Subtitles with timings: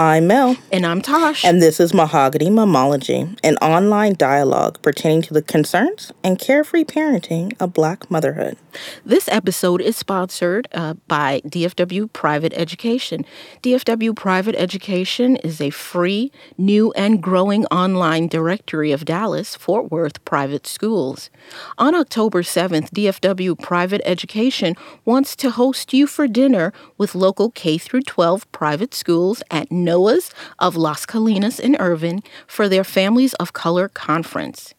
[0.00, 0.56] I'm Mel.
[0.70, 1.44] And I'm Tosh.
[1.44, 7.52] And this is Mahogany Momology, an online dialogue pertaining to the concerns and carefree parenting
[7.58, 8.56] of Black motherhood.
[9.04, 13.24] This episode is sponsored uh, by DFW Private Education.
[13.60, 20.24] DFW Private Education is a free, new, and growing online directory of Dallas Fort Worth
[20.24, 21.28] private schools.
[21.76, 27.78] On October 7th, DFW Private Education wants to host you for dinner with local K
[27.78, 33.88] 12 private schools at Noah's of Las Colinas in Irving for their Families of Color
[33.88, 34.74] Conference.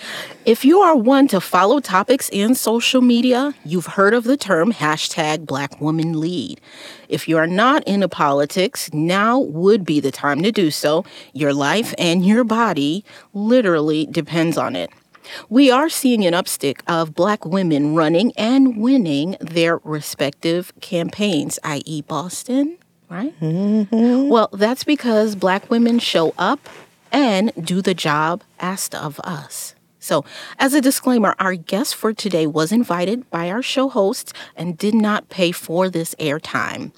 [0.45, 4.71] If you are one to follow topics in social media, you've heard of the term
[4.71, 6.61] hashtag Black Woman Lead.
[7.09, 11.03] If you are not into politics, now would be the time to do so.
[11.33, 14.89] Your life and your body literally depends on it.
[15.49, 22.01] We are seeing an upstick of black women running and winning their respective campaigns, i.e.,
[22.03, 22.77] Boston,
[23.09, 23.37] right?
[23.41, 24.29] Mm-hmm.
[24.29, 26.69] Well, that's because black women show up
[27.17, 29.73] and do the job asked of us.
[30.07, 30.23] So,
[30.57, 34.93] as a disclaimer, our guest for today was invited by our show hosts and did
[34.93, 36.91] not pay for this airtime.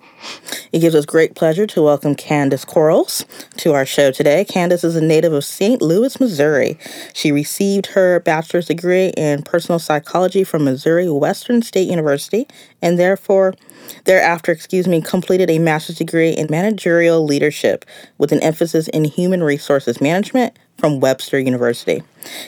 [0.71, 3.25] It gives us great pleasure to welcome Candace Quarles
[3.57, 4.45] to our show today.
[4.45, 5.81] Candace is a native of St.
[5.81, 6.77] Louis, Missouri.
[7.15, 12.47] She received her bachelor's degree in personal psychology from Missouri Western State University
[12.79, 13.55] and therefore
[14.05, 17.85] thereafter, excuse me, completed a master's degree in managerial leadership
[18.19, 22.01] with an emphasis in human resources management from Webster University.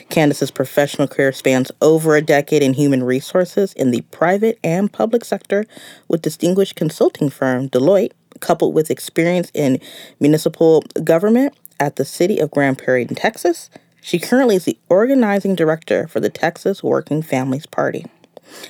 [0.08, 5.24] Candace's professional career spans over a decade in human resources in the private and public
[5.24, 5.66] sector
[6.08, 9.78] with distinguished consulting firm Deloitte, coupled with experience in
[10.18, 13.68] municipal government at the city of Grand Prairie in Texas.
[14.00, 18.06] She currently is the organizing director for the Texas Working Families Party.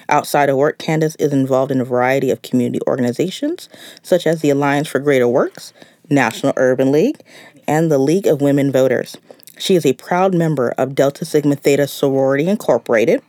[0.09, 3.69] Outside of work, Candace is involved in a variety of community organizations,
[4.03, 5.73] such as the Alliance for Greater Works,
[6.11, 7.21] National Urban League,
[7.67, 9.17] and the League of Women Voters.
[9.63, 13.23] She is a proud member of Delta Sigma Theta Sorority Incorporated.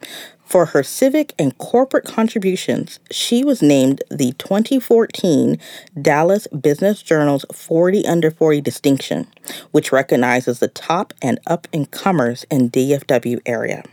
[0.44, 5.59] For her civic and corporate contributions, she was named the 2014
[6.01, 9.27] Dallas Business Journal's 40 Under 40 distinction,
[9.69, 13.83] which recognizes the top and up and comers in DFW area.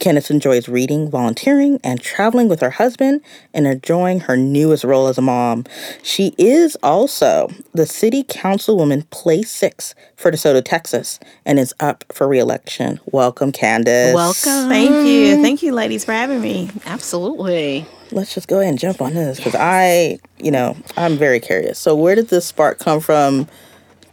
[0.00, 3.20] Candace enjoys reading, volunteering, and traveling with her husband
[3.52, 5.64] and enjoying her newest role as a mom.
[6.02, 12.26] She is also the city councilwoman place six for DeSoto, Texas, and is up for
[12.28, 13.00] reelection.
[13.06, 14.14] Welcome, Candace.
[14.14, 14.68] Welcome.
[14.68, 15.42] Thank you.
[15.42, 16.70] Thank you, ladies, for having me.
[16.86, 17.86] Absolutely.
[18.12, 19.62] Let's just go ahead and jump on this because yes.
[19.62, 21.78] I, you know, I'm very curious.
[21.78, 23.48] So, where did this spark come from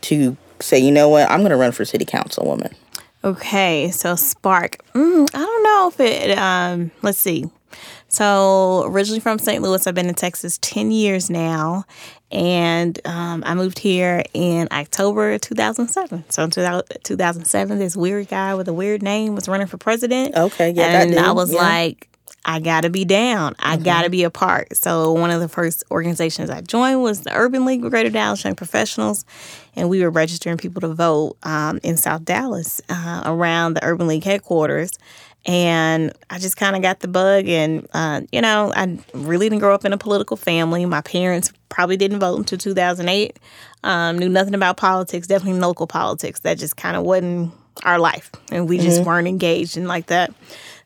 [0.02, 2.74] to say, you know what, I'm going to run for city councilwoman?
[3.24, 4.78] Okay, so Spark.
[4.94, 6.38] Mm, I don't know if it.
[6.38, 7.46] Um, let's see.
[8.10, 9.64] So originally from St.
[9.64, 11.86] Louis, I've been in Texas ten years now,
[12.32, 16.26] and um, I moved here in October 2007.
[16.30, 20.36] So in 2007, this weird guy with a weird name was running for president.
[20.36, 21.62] Okay, yeah, and I was yeah.
[21.62, 22.10] like,
[22.46, 23.56] I gotta be down.
[23.60, 23.84] I mm-hmm.
[23.84, 24.76] gotta be a part.
[24.76, 28.44] So one of the first organizations I joined was the Urban League of Greater Dallas
[28.44, 29.26] Young Professionals,
[29.76, 34.08] and we were registering people to vote um, in South Dallas uh, around the Urban
[34.08, 34.92] League headquarters.
[35.46, 37.48] and I just kind of got the bug.
[37.48, 40.86] And uh, you know, I really didn't grow up in a political family.
[40.86, 43.40] My parents probably didn't vote until 2008.
[43.86, 46.42] Um, knew nothing about politics, definitely local politics.
[46.42, 47.54] That just kind of wasn't
[47.84, 50.34] our life, and we just weren't engaged in like that.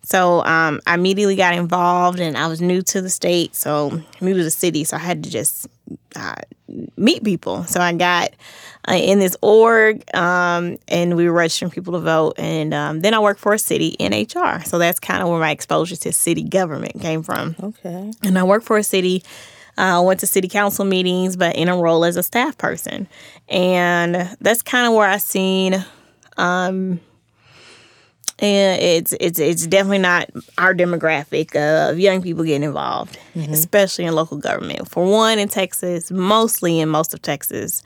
[0.07, 4.38] So um, I immediately got involved, and I was new to the state, so new
[4.38, 5.68] to the city, so I had to just
[6.15, 6.36] uh,
[6.95, 7.65] meet people.
[7.65, 8.30] So I got
[8.88, 13.13] uh, in this org, um, and we were registering people to vote, and um, then
[13.13, 14.63] I worked for a city in HR.
[14.63, 17.57] So that's kind of where my exposure to city government came from.
[17.62, 18.13] Okay.
[18.24, 19.25] And I worked for a city.
[19.77, 23.10] I uh, went to city council meetings, but in a role as a staff person,
[23.50, 25.86] and that's kind of where I seen
[26.38, 27.01] um,
[28.39, 33.18] and it's it's it's definitely not our demographic of young people getting involved,
[33.51, 34.89] especially in local government.
[34.89, 37.81] For one, in Texas, mostly in most of Texas,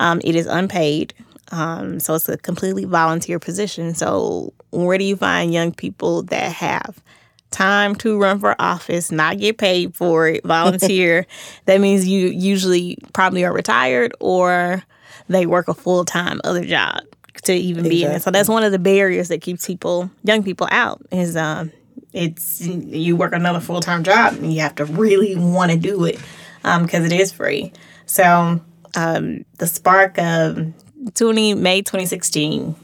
[0.00, 1.14] um, it is unpaid,
[1.52, 3.94] um, so it's a completely volunteer position.
[3.94, 7.02] So where do you find young people that have
[7.50, 11.26] time to run for office, not get paid for it, volunteer?
[11.64, 14.82] that means you usually probably are retired or
[15.28, 17.00] they work a full time other job
[17.42, 18.22] to even be in it.
[18.22, 21.02] So that's one of the barriers that keeps people, young people, out.
[21.10, 21.72] Is um,
[22.12, 26.04] it's you work another full time job and you have to really want to do
[26.04, 26.18] it
[26.62, 27.72] Um because it is free.
[28.06, 28.60] So
[28.96, 30.72] um, the spark of
[31.14, 32.76] 20 May 2016.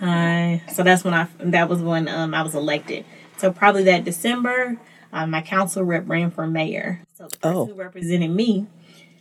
[0.00, 3.04] Uh, so that's when I that was when um, I was elected.
[3.38, 4.78] So probably that December,
[5.12, 7.02] uh, my council rep ran for mayor.
[7.16, 7.66] So the person Oh.
[7.66, 8.66] who represented me,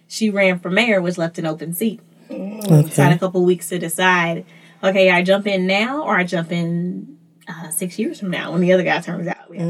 [0.08, 2.00] she ran for mayor, which left an open seat.
[2.30, 4.46] So I had a couple weeks to decide.
[4.84, 8.62] Okay, I jump in now or I jump in uh, six years from now when
[8.62, 9.50] the other guy turns out.
[9.50, 9.68] We have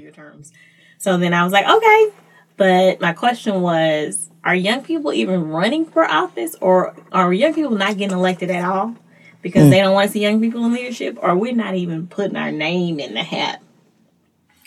[0.00, 0.52] year terms.
[0.98, 2.12] So then I was like, okay.
[2.56, 7.70] But my question was, are young people even running for office or are young people
[7.72, 8.94] not getting elected at all
[9.42, 12.36] because they don't want to see young people in leadership or we're not even putting
[12.36, 13.62] our name in the hat?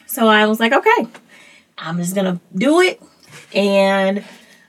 [0.07, 1.07] So I was like, okay,
[1.77, 3.01] I'm just going to do it.
[3.53, 4.23] And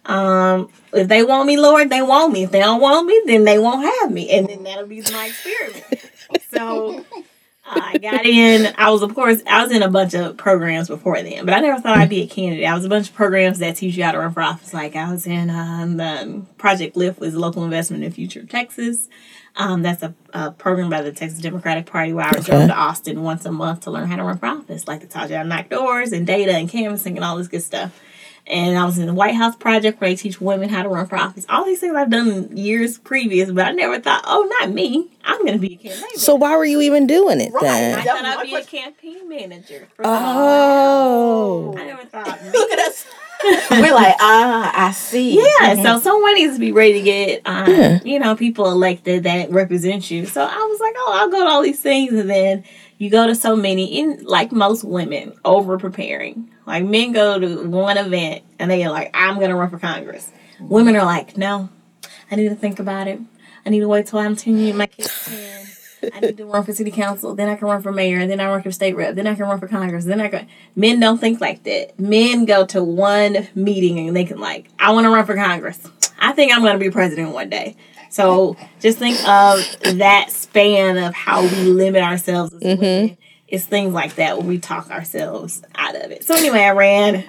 [0.07, 2.45] um, if they want me, Lord, they want me.
[2.45, 4.31] If they don't want me, then they won't have me.
[4.31, 6.07] And then that'll be my experience.
[6.51, 7.05] so
[7.67, 8.75] I got in.
[8.77, 11.61] I was, of course, I was in a bunch of programs before then, but I
[11.61, 12.67] never thought I'd be a candidate.
[12.67, 14.75] I was a bunch of programs that teach you how to run for office.
[14.75, 19.09] Like I was in um, the Project Lift, was local investment in future of Texas.
[19.57, 22.75] Um, that's a, a program by the Texas Democratic Party where I would go to
[22.75, 24.87] Austin once a month to learn how to run for office.
[24.89, 27.49] Like they taught you how to knock doors and data and canvassing and all this
[27.49, 27.99] good stuff.
[28.47, 31.07] And I was in the White House Project where they teach women how to run
[31.07, 31.47] for office.
[31.49, 35.09] All these things I've done years previous, but I never thought, oh, not me.
[35.25, 36.19] I'm going to be a campaign manager.
[36.19, 37.99] So why were you even doing it I then?
[37.99, 39.89] I thought I'd be a campaign manager.
[39.97, 41.75] For Oh.
[41.79, 42.45] I never thought.
[42.53, 43.07] Look at us.
[43.71, 45.37] We're like, ah, I see.
[45.37, 49.51] Yeah, so someone needs to be ready to get, um, you know, people elected that
[49.51, 50.25] represent you.
[50.25, 52.65] So I was like, oh, I'll go to all these things, and then
[53.05, 53.99] you go to so many.
[53.99, 56.49] In like most women, over preparing.
[56.65, 60.33] Like men go to one event and they are like, I'm gonna run for Congress.
[60.55, 60.69] Mm-hmm.
[60.69, 61.69] Women are like, no,
[62.31, 63.21] I need to think about it.
[63.67, 64.57] I need to wait till I'm ten.
[64.57, 66.13] years My kids ten.
[66.15, 67.35] I need to run for city council.
[67.35, 68.21] Then I can run for mayor.
[68.21, 69.15] And then I run for state rep.
[69.15, 70.07] Then I can run for Congress.
[70.07, 70.47] Then I can.
[70.75, 72.01] Men don't think like that.
[72.01, 75.87] Men go to one meeting and they can like, I want to run for Congress.
[76.19, 77.77] I think I'm going to be president one day.
[78.15, 79.59] So just think of
[79.99, 83.17] that span of how we limit ourselves as women.
[83.49, 86.23] It's things like that when we talk ourselves out of it.
[86.23, 87.25] So anyway, I ran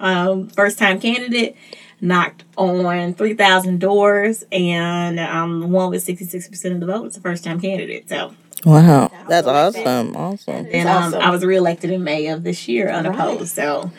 [0.00, 1.56] um, first time candidate,
[2.00, 7.06] knocked on 3,000 doors, and um, won with 66% of the vote.
[7.06, 8.08] It's the first time candidate.
[8.08, 9.10] So Wow.
[9.28, 10.16] That's awesome.
[10.16, 10.66] Awesome.
[10.72, 11.20] and um, awesome.
[11.20, 13.54] I was reelected in May of this year unopposed.
[13.54, 13.90] So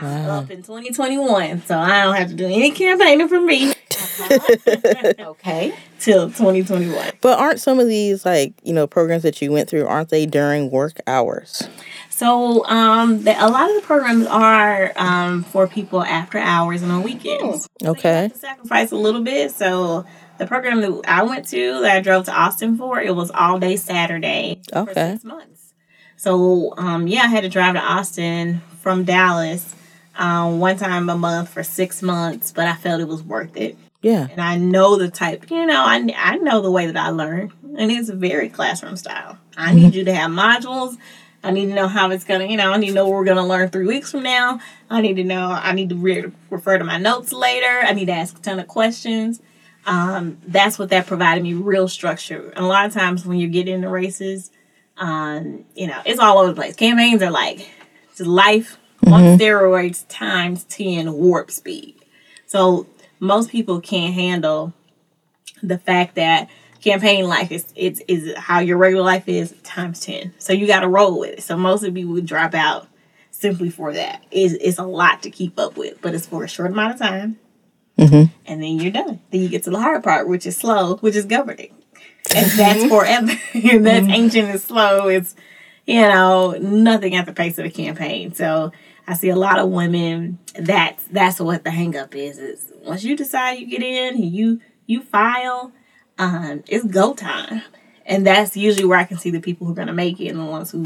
[0.00, 1.62] I'm up in 2021.
[1.66, 3.72] So I don't have to do any campaigning for me
[5.20, 5.74] Okay.
[6.00, 7.12] till 2021.
[7.20, 10.26] But aren't some of these like, you know, programs that you went through, aren't they
[10.26, 11.68] during work hours?
[12.14, 16.92] So um, the, a lot of the programs are um, for people after hours and
[16.92, 17.68] on weekends.
[17.84, 18.28] Okay.
[18.32, 19.50] to sacrifice a little bit.
[19.50, 20.06] So
[20.38, 23.58] the program that I went to that I drove to Austin for, it was all
[23.58, 25.74] day Saturday for six months.
[26.14, 29.74] So um, yeah, I had to drive to Austin from Dallas
[30.14, 33.76] um, one time a month for six months, but I felt it was worth it.
[34.02, 34.28] Yeah.
[34.30, 37.52] And I know the type, you know, I, I know the way that I learn,
[37.76, 39.36] and it's very classroom style.
[39.56, 40.96] I need you to have modules.
[41.44, 43.24] I need to know how it's gonna, you know, I need to know what we're
[43.24, 44.60] gonna learn three weeks from now.
[44.88, 47.82] I need to know, I need to re- refer to my notes later.
[47.84, 49.40] I need to ask a ton of questions.
[49.86, 52.48] Um, that's what that provided me real structure.
[52.56, 54.50] And a lot of times when you get into races,
[54.96, 56.74] um, you know, it's all over the place.
[56.76, 57.68] Campaigns are like
[58.16, 61.96] just life on steroids times 10 warp speed.
[62.46, 62.86] So
[63.20, 64.72] most people can't handle
[65.62, 66.48] the fact that
[66.84, 70.34] campaign life is it's is how your regular life is times ten.
[70.38, 71.42] So you got to roll with it.
[71.42, 72.88] So most of you would drop out
[73.30, 74.22] simply for that.
[74.30, 77.00] It's, it's a lot to keep up with, but it's for a short amount of
[77.00, 77.38] time.
[77.98, 78.32] Mm-hmm.
[78.46, 79.20] And then you're done.
[79.30, 81.74] Then you get to the hard part, which is slow, which is governing.
[82.34, 83.32] And that's forever.
[83.54, 85.08] and that's ancient and slow.
[85.08, 85.34] It's,
[85.86, 88.34] you know, nothing at the pace of a campaign.
[88.34, 88.72] So
[89.06, 92.38] I see a lot of women that's that's what the hang up is.
[92.38, 95.72] Is once you decide you get in, you you file,
[96.18, 97.62] um, it's go time.
[98.06, 100.38] And that's usually where I can see the people who are gonna make it and
[100.38, 100.84] the ones who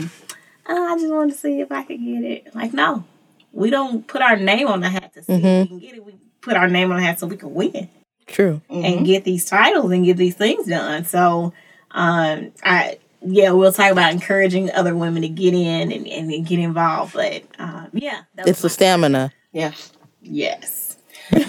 [0.69, 2.55] oh, I just wanted to see if I could get it.
[2.55, 3.05] Like, no.
[3.53, 6.05] We don't put our name on the hat to see if we can get it.
[6.05, 7.89] We put our name on the hat so we can win
[8.27, 8.61] True.
[8.69, 11.05] and get these titles and get these things done.
[11.05, 11.55] So,
[11.91, 16.59] um, I yeah, we'll talk about encouraging other women to get in and, and get
[16.59, 17.15] involved.
[17.15, 19.33] But um, yeah, It's the stamina.
[19.53, 19.73] Yeah.
[20.23, 20.88] yes.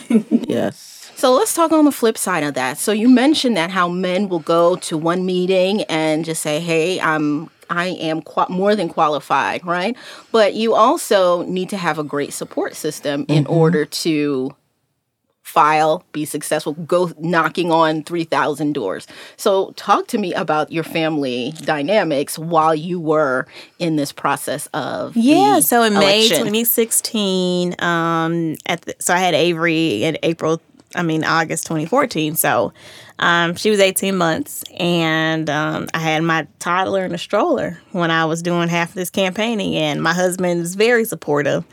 [0.29, 1.11] Yes.
[1.15, 2.77] So let's talk on the flip side of that.
[2.77, 6.99] So you mentioned that how men will go to one meeting and just say, "Hey,
[7.01, 9.97] I'm I am qua- more than qualified," right?
[10.31, 13.53] But you also need to have a great support system in mm-hmm.
[13.53, 14.55] order to
[15.49, 19.07] file, be successful, go knocking on 3,000 doors.
[19.35, 23.47] So talk to me about your family dynamics while you were
[23.79, 29.33] in this process of Yeah, so in May 2016, um, at the, so I had
[29.33, 30.61] Avery in April,
[30.95, 32.35] I mean August 2014.
[32.35, 32.71] So
[33.19, 38.11] um, she was 18 months, and um, I had my toddler in a stroller when
[38.11, 41.65] I was doing half of this campaigning, and my husband is very supportive.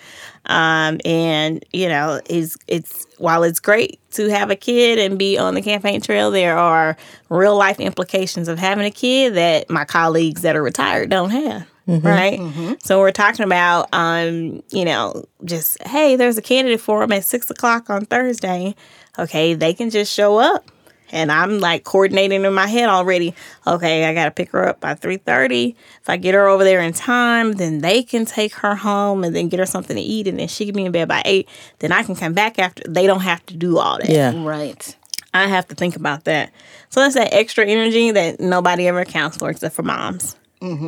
[0.46, 5.38] Um, and you know, is it's while it's great to have a kid and be
[5.38, 6.96] on the campaign trail, there are
[7.28, 11.66] real life implications of having a kid that my colleagues that are retired don't have.
[12.02, 12.40] Right.
[12.82, 17.24] So we're talking about, um, you know, just hey, there's a candidate for them at
[17.24, 18.74] six o'clock on Thursday.
[19.18, 20.70] Okay, they can just show up,
[21.12, 23.34] and I'm like coordinating in my head already.
[23.66, 25.76] Okay, I gotta pick her up by three thirty.
[26.02, 29.34] If I get her over there in time, then they can take her home and
[29.34, 31.48] then get her something to eat, and then she can be in bed by eight.
[31.78, 32.82] Then I can come back after.
[32.88, 34.08] They don't have to do all that.
[34.08, 34.32] Yeah.
[34.44, 34.96] right.
[35.34, 36.50] I have to think about that.
[36.88, 40.34] So that's that extra energy that nobody ever accounts for except for moms.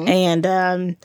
[0.09, 0.97] And um,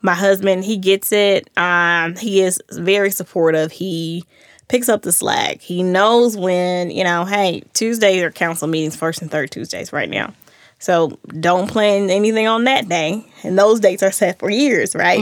[0.00, 1.50] my husband, he gets it.
[1.58, 3.70] Um, he is very supportive.
[3.72, 4.24] He
[4.68, 5.60] picks up the slack.
[5.60, 10.08] He knows when, you know, hey, Tuesdays are council meetings, first and third Tuesdays right
[10.10, 10.34] now.
[10.78, 13.24] So don't plan anything on that day.
[13.42, 15.18] And those dates are set for years, right?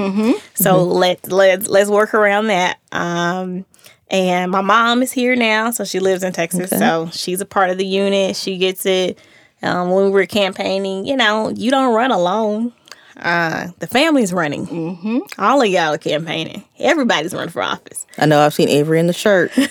[0.54, 2.78] So let let let's work around that.
[2.90, 3.64] Um,
[4.10, 6.70] and my mom is here now, so she lives in Texas.
[6.70, 8.36] So she's a part of the unit.
[8.36, 9.18] She gets it.
[9.62, 12.72] Um, when we were campaigning, you know, you don't run alone.
[13.16, 14.66] Uh, the family's running.
[14.66, 15.18] Mm-hmm.
[15.38, 16.64] All of y'all are campaigning.
[16.80, 18.06] Everybody's running for office.
[18.18, 19.52] I know I've seen Avery in the shirt.
[19.58, 19.70] yeah,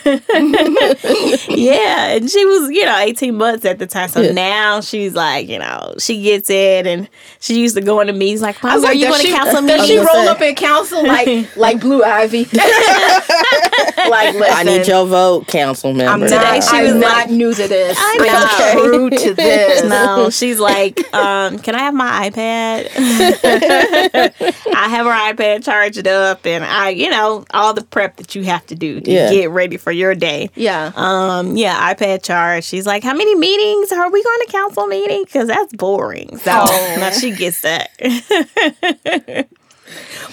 [2.15, 4.07] and she was, you know, 18 months at the time.
[4.09, 7.09] So now she's like, you know, she gets it, and
[7.39, 9.87] she used to go into meetings like, "Mom, are like, you going to council does
[9.87, 10.27] she roll say.
[10.27, 12.45] up in council like like Blue Ivy?
[12.45, 16.11] like, listen, I need your vote, council member.
[16.11, 17.97] I'm Today not, she I'm was not like- new to this.
[17.99, 19.83] I I'm true to this.
[19.83, 23.32] No, she's like, um, can I have my iPad?
[23.43, 28.43] I have her iPad charged up, and I, you know, all the prep that you
[28.43, 29.31] have to do to Yeah.
[29.31, 30.49] get ready for your day.
[30.55, 30.91] Yeah.
[30.95, 32.67] Um, yeah, iPad charged.
[32.67, 35.23] She's like, how many meetings are we going to council meeting?
[35.25, 36.37] Because that's boring.
[36.37, 36.95] So Oh.
[36.99, 37.89] now she gets that.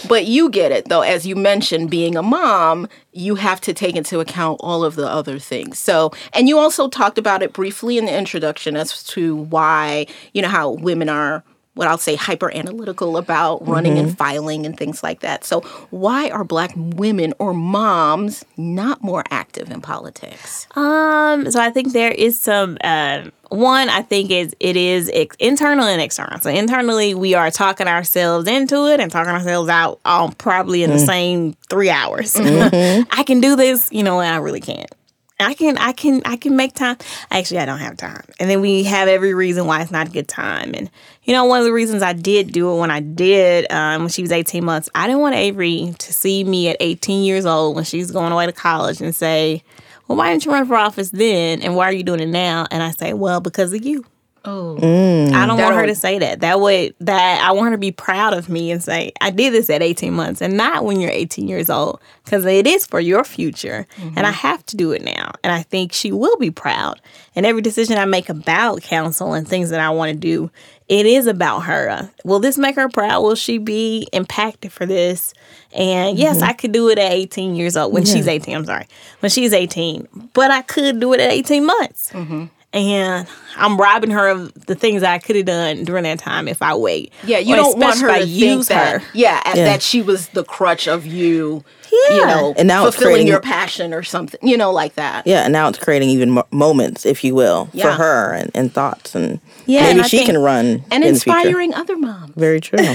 [0.09, 3.95] But you get it though, as you mentioned, being a mom, you have to take
[3.95, 5.78] into account all of the other things.
[5.78, 10.40] So, and you also talked about it briefly in the introduction as to why, you
[10.40, 15.03] know, how women are what I'll say hyper analytical about running and filing and things
[15.03, 15.45] like that.
[15.45, 15.61] So,
[15.91, 20.67] why are black women or moms not more active in politics?
[20.77, 23.89] Um, so I think there is some uh, one.
[23.89, 26.41] I think is it is ex- internal and external.
[26.41, 30.91] So internally, we are talking ourselves into it and talking ourselves out all probably in
[30.91, 32.35] the same three hours.
[32.39, 34.93] I can do this, you know, and I really can't.
[35.41, 36.99] I can, I can, I can make time.
[37.31, 38.25] Actually, I don't have time.
[38.39, 40.75] And then we have every reason why it's not a good time.
[40.75, 40.91] And
[41.25, 44.09] you know, one of the reasons I did do it when I did, um, when
[44.09, 47.77] she was 18 months, I didn't want Avery to see me at 18 years old
[47.77, 49.62] when she's going away to college and say,
[50.09, 51.62] well, why didn't you run for office then?
[51.62, 52.67] And why are you doing it now?
[52.71, 54.05] And I say, well, because of you.
[54.43, 56.41] Oh, I don't want her That'll- to say that.
[56.41, 59.53] That would that I want her to be proud of me and say I did
[59.53, 63.00] this at 18 months and not when you're 18 years old because it is for
[63.00, 63.87] your future
[64.17, 65.33] and I have to do it now.
[65.45, 67.03] And I think she will be proud.
[67.37, 70.50] And every decision I make about council and things that I want to do,
[70.90, 72.11] it is about her.
[72.25, 73.23] Will this make her proud?
[73.23, 75.32] Will she be impacted for this?
[75.73, 76.49] And yes, mm-hmm.
[76.49, 78.56] I could do it at 18 years old when she's 18.
[78.56, 78.88] I'm sorry,
[79.20, 82.11] when she's 18, but I could do it at 18 months.
[82.11, 82.47] Mm-hmm.
[82.73, 86.62] And I'm robbing her of the things I could have done during that time if
[86.62, 87.12] I wait.
[87.25, 89.00] Yeah, you Or don't want her to I think use that.
[89.03, 89.09] her.
[89.12, 89.65] Yeah, Yeah.
[89.65, 91.65] that she was the crutch of you.
[92.09, 92.15] Yeah.
[92.15, 94.39] You know, And now fulfilling creating- your passion or something.
[94.49, 95.27] You know, like that.
[95.27, 98.73] Yeah, and now it's creating even mo- moments, if you will, for her and, and
[98.73, 102.33] thoughts, and Yeah, maybe and she think- can run And in the inspiring other moms.
[102.37, 102.79] Very true.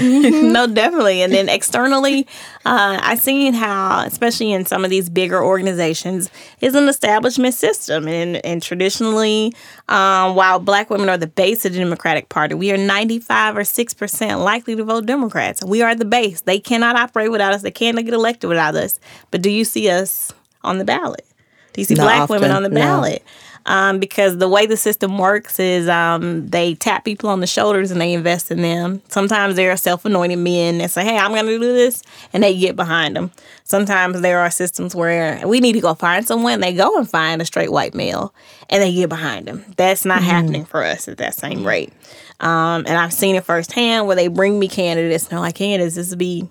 [0.50, 1.20] no, definitely.
[1.20, 2.26] And then externally,
[2.64, 6.30] uh, I've seen how, especially in some of these bigger organizations,
[6.62, 8.08] is an establishment system.
[8.08, 9.54] And, and traditionally,
[9.88, 13.60] um, while black women are the base of the Democratic Party, we are 95 or
[13.60, 15.64] 6% likely to vote Democrats.
[15.64, 16.42] We are the base.
[16.42, 18.98] They cannot operate without us, they cannot get elected without us.
[19.30, 20.32] But do you see us
[20.62, 21.24] on the ballot?
[21.72, 23.22] Do you see Not black women on the no.
[23.68, 27.90] Um, because the way the system works is um, they tap people on the shoulders
[27.90, 29.02] and they invest in them.
[29.08, 32.56] Sometimes there are self-anointed men that say, "Hey, I'm going to do this," and they
[32.56, 33.32] get behind them.
[33.64, 36.60] Sometimes there are systems where we need to go find someone.
[36.60, 38.32] They go and find a straight white male,
[38.70, 39.64] and they get behind them.
[39.76, 41.92] That's not happening for us at that same rate.
[42.38, 45.96] Um, and I've seen it firsthand where they bring me candidates and they're like, "Candidates,
[45.96, 46.48] this will be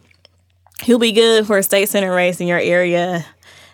[0.81, 3.25] he'll be good for a state senate race in your area."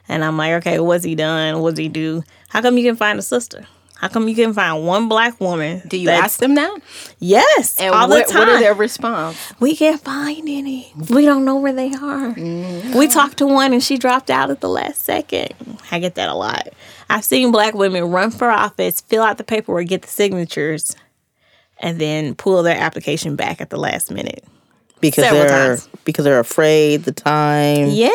[0.08, 1.62] And I'm like, okay, what's he done?
[1.62, 2.24] What's he do?
[2.50, 3.65] How come you can find a sister?
[3.96, 5.84] How come you can find one black woman?
[5.88, 6.75] Do you ask them that?
[7.20, 8.39] Yes, And all what, the time.
[8.39, 9.38] what are their response?
[9.60, 10.91] we can't find any.
[11.12, 12.34] We don't know where they are.
[12.34, 12.98] Mm-hmm.
[12.98, 15.50] We talked to one and she dropped out at the last second.
[15.91, 16.70] I get that a lot.
[17.12, 20.96] I've seen black women run for office, fill out the paperwork, get the signatures,
[21.77, 24.43] and then pull their application back at the last minute.
[25.01, 25.89] Because Several they're times.
[26.05, 27.88] because they're afraid the time.
[27.89, 28.10] Yeah,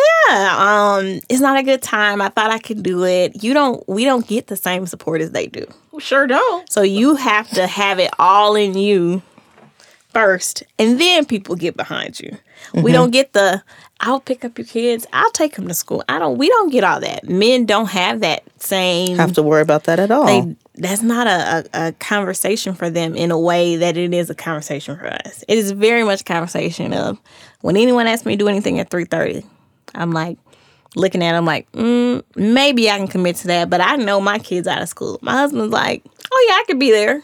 [0.57, 2.23] um, it's not a good time.
[2.23, 3.43] I thought I could do it.
[3.43, 3.87] You don't.
[3.89, 5.67] We don't get the same support as they do.
[5.93, 6.71] Well, sure don't.
[6.71, 9.23] So you have to have it all in you
[10.11, 12.37] first, and then people get behind you.
[12.75, 13.63] We don't get the
[14.01, 15.07] I'll pick up your kids.
[15.13, 16.05] I'll take them to school.
[16.09, 16.37] I don't.
[16.37, 17.29] We don't get all that.
[17.29, 19.17] Men don't have that same.
[19.17, 20.27] Have to worry about that at all.
[20.27, 24.31] they, that's not a, a, a conversation for them in a way that it is
[24.31, 25.45] a conversation for us.
[25.49, 27.19] It is very much a conversation of
[27.63, 29.45] when anyone asks me to do anything at three thirty,
[29.95, 30.39] I'm like
[30.95, 34.39] looking at them like mm, maybe I can commit to that, but I know my
[34.39, 35.19] kids out of school.
[35.23, 36.03] My husband's like,
[36.33, 37.23] oh yeah, I could be there.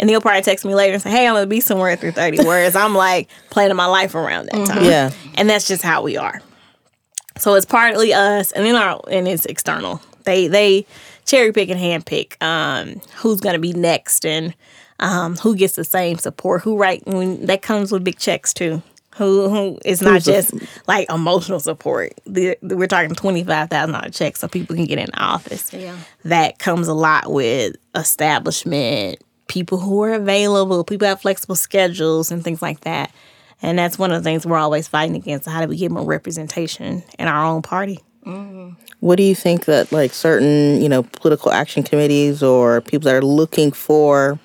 [0.00, 2.44] And he'll probably text me later and say, "Hey, I'm gonna be somewhere at 3:30."
[2.46, 4.84] Whereas I'm like planning my life around that time.
[4.84, 5.10] Yeah.
[5.34, 6.40] and that's just how we are.
[7.36, 10.00] So it's partly us, and then our and it's external.
[10.22, 10.86] They they
[11.28, 14.54] cherry pick and hand pick um, who's gonna be next and
[14.98, 16.62] um, who gets the same support.
[16.62, 18.82] Who right when that comes with big checks too.
[19.16, 20.54] Who who is not Who's the- just
[20.86, 22.12] like emotional support.
[22.24, 25.72] The, we're talking twenty five thousand dollar checks so people can get in the office.
[25.72, 25.96] Yeah.
[26.24, 32.44] That comes a lot with establishment, people who are available, people have flexible schedules and
[32.44, 33.10] things like that.
[33.60, 35.48] And that's one of the things we're always fighting against.
[35.48, 37.98] How do we get more representation in our own party?
[39.00, 43.14] What do you think that like certain, you know, political action committees or people that
[43.14, 44.38] are looking for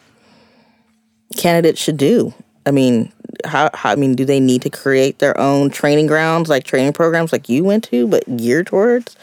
[1.35, 2.33] candidates should do?
[2.65, 3.11] I mean,
[3.45, 6.93] how, how I mean, do they need to create their own training grounds, like training
[6.93, 9.17] programs like you went to, but geared towards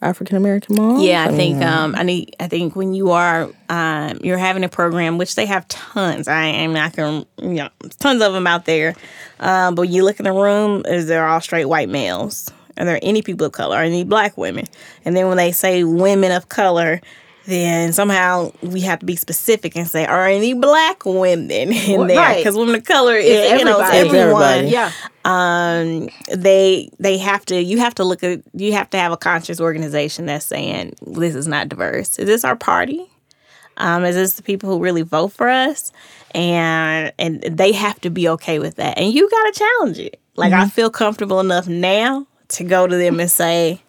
[0.00, 1.02] African American moms?
[1.02, 2.36] Yeah, I mean, think um, I need.
[2.38, 6.28] I think when you are um, you're having a program, which they have tons.
[6.28, 8.94] I am not gonna, you know, tons of them out there.
[9.40, 12.50] Um, but you look in the room, is they're all straight white males?
[12.78, 13.76] Are there any people of color?
[13.76, 14.66] Are any black women?
[15.04, 17.00] And then when they say women of color,
[17.46, 22.08] then somehow we have to be specific and say, are any black women in Well,
[22.08, 22.16] there?
[22.16, 22.38] right.
[22.38, 23.26] Because women of color is
[23.58, 23.98] you know everybody.
[23.98, 24.68] Everyone everybody.
[24.68, 24.90] Yeah.
[25.24, 29.16] um they they have to you have to look at you have to have a
[29.16, 33.06] conscious organization that's saying this is not diverse is this our party
[33.78, 35.92] um is this the people who really vote for us
[36.34, 40.20] and and they have to be okay with that and you got to challenge it
[40.36, 43.80] like i feel comfortable enough now to go to them and say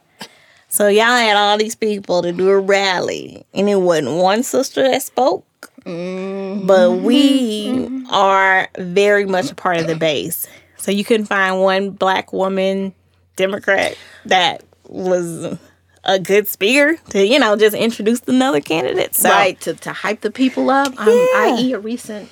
[0.68, 4.84] so y'all had all these people to do a rally and it wasn't one sister
[4.84, 5.46] that spoke
[5.86, 10.48] but we are very much a part of the base.
[10.78, 12.94] So you couldn't find one black woman
[13.36, 15.58] Democrat that was
[16.04, 19.14] a good speaker to, you know, just introduce another candidate.
[19.16, 21.00] So right to, to hype the people up.
[21.00, 21.56] Um, Yeah.
[21.60, 22.30] i.e., a recent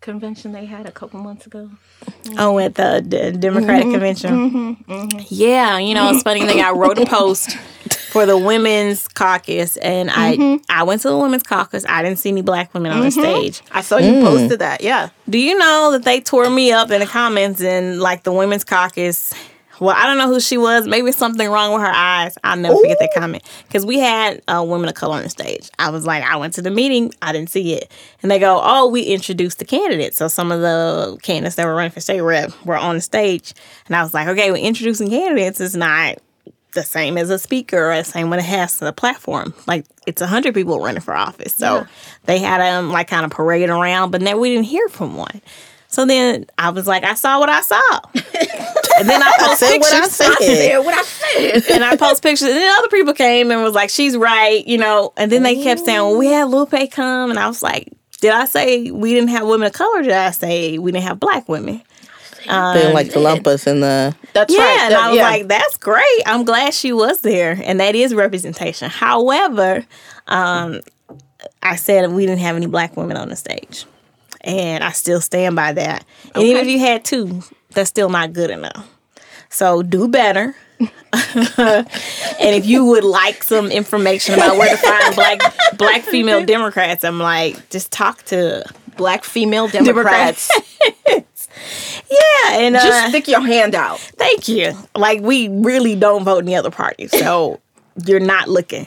[0.00, 1.70] convention they had a couple months ago.
[2.38, 3.92] oh, at the D- Democratic mm-hmm.
[3.92, 4.30] convention.
[4.50, 4.92] Mm-hmm.
[4.92, 5.18] Mm-hmm.
[5.28, 6.60] Yeah, you know, it's funny thing.
[6.60, 7.56] I wrote a post
[8.10, 11.84] for the women's caucus, and I I went to the women's caucus.
[11.88, 13.62] I didn't see any black women on the stage.
[13.72, 14.22] I saw you mm.
[14.22, 14.82] posted that.
[14.82, 15.10] Yeah.
[15.28, 18.64] Do you know that they tore me up in the comments in like the women's
[18.64, 19.34] caucus?
[19.80, 20.86] Well, I don't know who she was.
[20.86, 22.36] Maybe something wrong with her eyes.
[22.42, 25.70] I'll never forget that comment because we had uh, women of color on the stage.
[25.78, 27.90] I was like, I went to the meeting, I didn't see it,
[28.22, 31.74] and they go, "Oh, we introduced the candidates." So some of the candidates that were
[31.74, 33.54] running for state rep were on the stage,
[33.86, 35.60] and I was like, "Okay, we're introducing candidates.
[35.60, 36.18] It's not."
[36.72, 39.54] the same as a speaker or the same when it has the platform.
[39.66, 41.54] Like it's a hundred people running for office.
[41.54, 41.86] So
[42.24, 45.40] they had them like kind of parade around, but then we didn't hear from one.
[45.98, 47.80] So then I was like, I saw what I saw.
[49.00, 50.14] and then I post said what I pictures.
[50.16, 50.78] said.
[50.78, 51.72] What I said.
[51.74, 52.46] and I post pictures.
[52.50, 55.12] And then other people came and was like, she's right, you know.
[55.16, 57.30] And then they kept saying, well, we had Lupe come.
[57.30, 57.88] And I was like,
[58.20, 60.02] did I say we didn't have women of color?
[60.02, 61.82] Did I say we didn't have black women?
[62.46, 64.14] They didn't like the lump us in the.
[64.34, 64.78] That's yeah, right.
[64.82, 65.22] and That- I was yeah.
[65.30, 66.22] like, "That's great.
[66.26, 69.84] I'm glad she was there, and that is representation." However,
[70.28, 70.80] um,
[71.60, 73.84] I said we didn't have any black women on the stage,
[74.42, 76.04] and I still stand by that.
[76.34, 78.88] And even if you had two, that's still not good enough.
[79.50, 80.54] So do better.
[80.80, 80.86] and
[82.38, 85.40] if you would like some information about where to find black
[85.76, 88.64] black female Democrats, I'm like, just talk to
[88.96, 90.50] black female Democrats.
[91.08, 93.98] yeah, and uh, Just stick your hand out.
[93.98, 94.72] Thank you.
[94.94, 97.60] Like we really don't vote in the other party, so
[98.04, 98.86] you're not looking.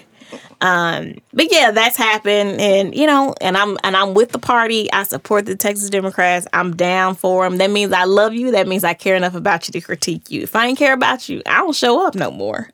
[0.62, 4.92] Um, but yeah, that's happened, and you know, and I'm and I'm with the party.
[4.94, 6.48] I support the Texas Democrats.
[6.54, 7.58] I'm down for them.
[7.58, 8.52] That means I love you.
[8.52, 10.42] That means I care enough about you to critique you.
[10.44, 12.70] If I ain't care about you, I don't show up no more.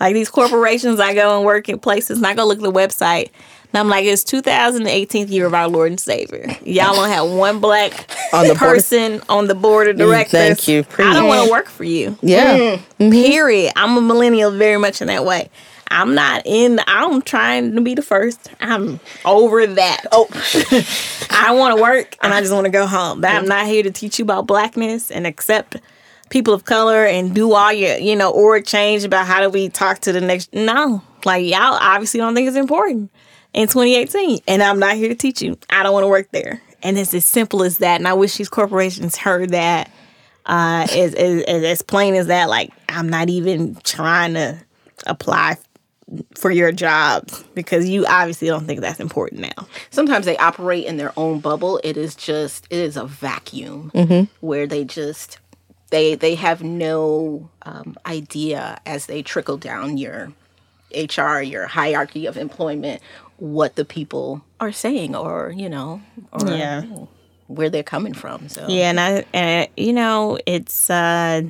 [0.00, 2.72] Like these corporations, I go and work in places, and I go look at the
[2.72, 3.30] website.
[3.74, 6.44] And I'm like, it's 2018th year of our Lord and Savior.
[6.62, 8.58] Y'all don't have one black On the board.
[8.58, 10.32] person on the board of directors.
[10.32, 10.84] thank you.
[10.98, 12.18] I don't want to work for you.
[12.20, 12.78] Yeah.
[12.98, 13.72] Period.
[13.74, 15.48] I'm a millennial very much in that way.
[15.92, 16.80] I'm not in.
[16.86, 18.50] I'm trying to be the first.
[18.60, 20.04] I'm over that.
[20.10, 20.26] Oh,
[21.30, 23.20] I want to work and I just want to go home.
[23.20, 25.76] But I'm not here to teach you about blackness and accept
[26.30, 29.68] people of color and do all your, you know, org change about how do we
[29.68, 30.52] talk to the next.
[30.54, 33.10] No, like y'all obviously don't think it's important
[33.52, 35.58] in 2018, and I'm not here to teach you.
[35.68, 38.00] I don't want to work there, and it's as simple as that.
[38.00, 39.90] And I wish these corporations heard that
[40.46, 42.48] uh, as, as as plain as that.
[42.48, 44.58] Like I'm not even trying to
[45.06, 45.58] apply
[46.34, 49.66] for your jobs because you obviously don't think that's important now.
[49.90, 51.80] Sometimes they operate in their own bubble.
[51.84, 53.90] It is just it is a vacuum
[54.40, 55.38] where they just
[55.90, 60.32] they they have no um, idea as they trickle down your
[60.94, 63.00] HR, your hierarchy of employment,
[63.38, 66.82] what the people are saying or you know or Yeah.
[67.46, 68.48] where they're coming from.
[68.48, 71.42] So Yeah, and I and you know it's uh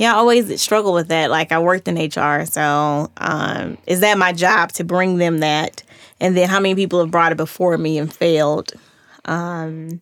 [0.00, 1.30] yeah, I always struggle with that.
[1.30, 5.82] Like I worked in HR, so um is that my job to bring them that?
[6.20, 8.72] And then how many people have brought it before me and failed?
[9.26, 10.00] Um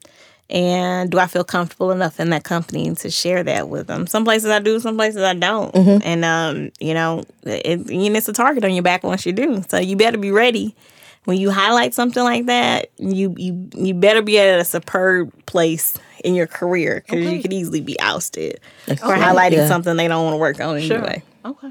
[0.50, 4.06] and do I feel comfortable enough in that company to share that with them?
[4.06, 5.74] Some places I do, some places I don't.
[6.04, 9.32] And um, you know, it, you know, it's a target on your back once you
[9.32, 9.62] do.
[9.68, 10.76] So you better be ready
[11.24, 12.90] when you highlight something like that.
[12.98, 17.52] You you you better be at a superb place in your career because you could
[17.52, 19.68] easily be ousted for highlighting Yeah.
[19.68, 20.96] something they don't want to work on sure.
[20.98, 21.22] anyway.
[21.44, 21.70] Okay.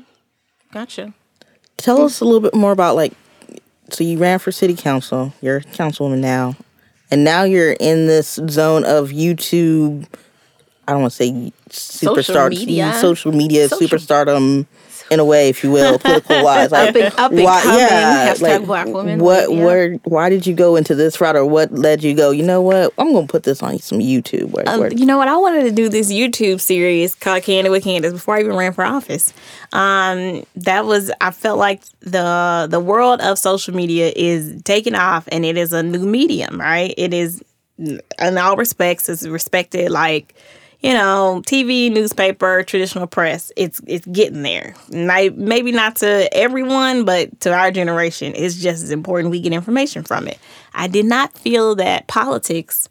[0.71, 1.13] Gotcha.
[1.77, 3.13] Tell us a little bit more about like.
[3.89, 5.33] So you ran for city council.
[5.41, 6.55] You're a councilwoman now,
[7.10, 10.05] and now you're in this zone of YouTube.
[10.88, 12.93] I don't want to say superstar, social media.
[12.99, 14.65] social media Social- superstardom,
[15.10, 16.72] in a way, if you will, political wise.
[16.78, 19.52] Like, Up up and coming, hashtag black woman, What?
[19.52, 19.65] yeah.
[19.65, 19.93] Where?
[20.04, 22.32] Why did you go into this route, or what led you go?
[22.32, 22.93] You know what?
[22.98, 24.52] I'm gonna put this on some YouTube.
[24.52, 25.28] Where, Um, where- you know what?
[25.28, 28.74] I wanted to do this YouTube series called Candid with Candace before I even ran
[28.74, 29.34] for office.
[29.74, 35.28] Um, that was I felt like the the world of social media is taking off,
[35.32, 36.93] and it is a new medium, right?
[36.98, 37.41] It is
[37.78, 40.34] in all respects is respected like
[40.88, 43.52] you know TV, newspaper, traditional press.
[43.58, 44.73] It's it's getting there.
[44.89, 49.54] May- Maybe not to everyone, but to our generation, it's just as important we get
[49.54, 50.38] information from it.
[50.73, 52.88] I did not feel that politics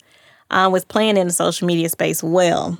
[0.50, 2.78] uh, was playing in the social media space well.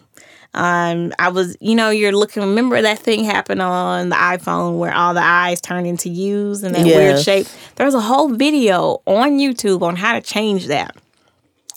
[0.55, 2.43] Um, I was, you know, you're looking.
[2.43, 6.75] Remember that thing happened on the iPhone where all the eyes turned into U's and
[6.75, 7.25] that weird Yes.
[7.25, 7.47] shape.
[7.75, 10.97] There's a whole video on YouTube on how to change that.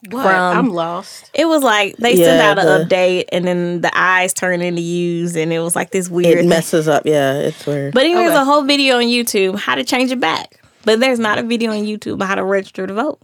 [0.09, 0.23] What?
[0.23, 1.29] From- I'm lost.
[1.33, 4.81] It was like they sent Yeah, out an update and then the eyes turned into
[4.81, 6.37] U's and it was like this weird.
[6.37, 6.49] it thing.
[6.49, 7.03] messes up.
[7.05, 7.93] Yeah, it's weird.
[7.93, 10.61] But anyway, there's a whole video on YouTube how to change it back.
[10.85, 13.19] But there's not a video on YouTube how to register to vote.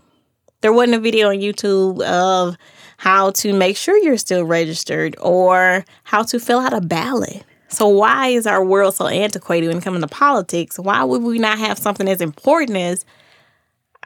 [0.62, 2.58] There wasn't a video on YouTube of
[2.98, 7.44] how to make sure you're still registered or how to fill out a ballot.
[7.70, 10.78] So why is our world so antiquated when it comes to politics?
[10.80, 13.06] Why would we not have something as important as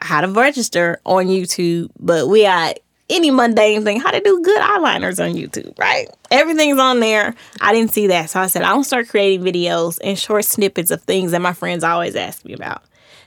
[0.00, 1.90] how to register on YouTube?
[1.98, 6.08] But we got any mundane thing, how to do good eyeliners on YouTube, right?
[6.30, 7.34] Everything's on there.
[7.60, 8.30] I didn't see that.
[8.30, 11.42] So I said, I want to start creating videos and short snippets of things that
[11.42, 12.84] my friends always ask me about.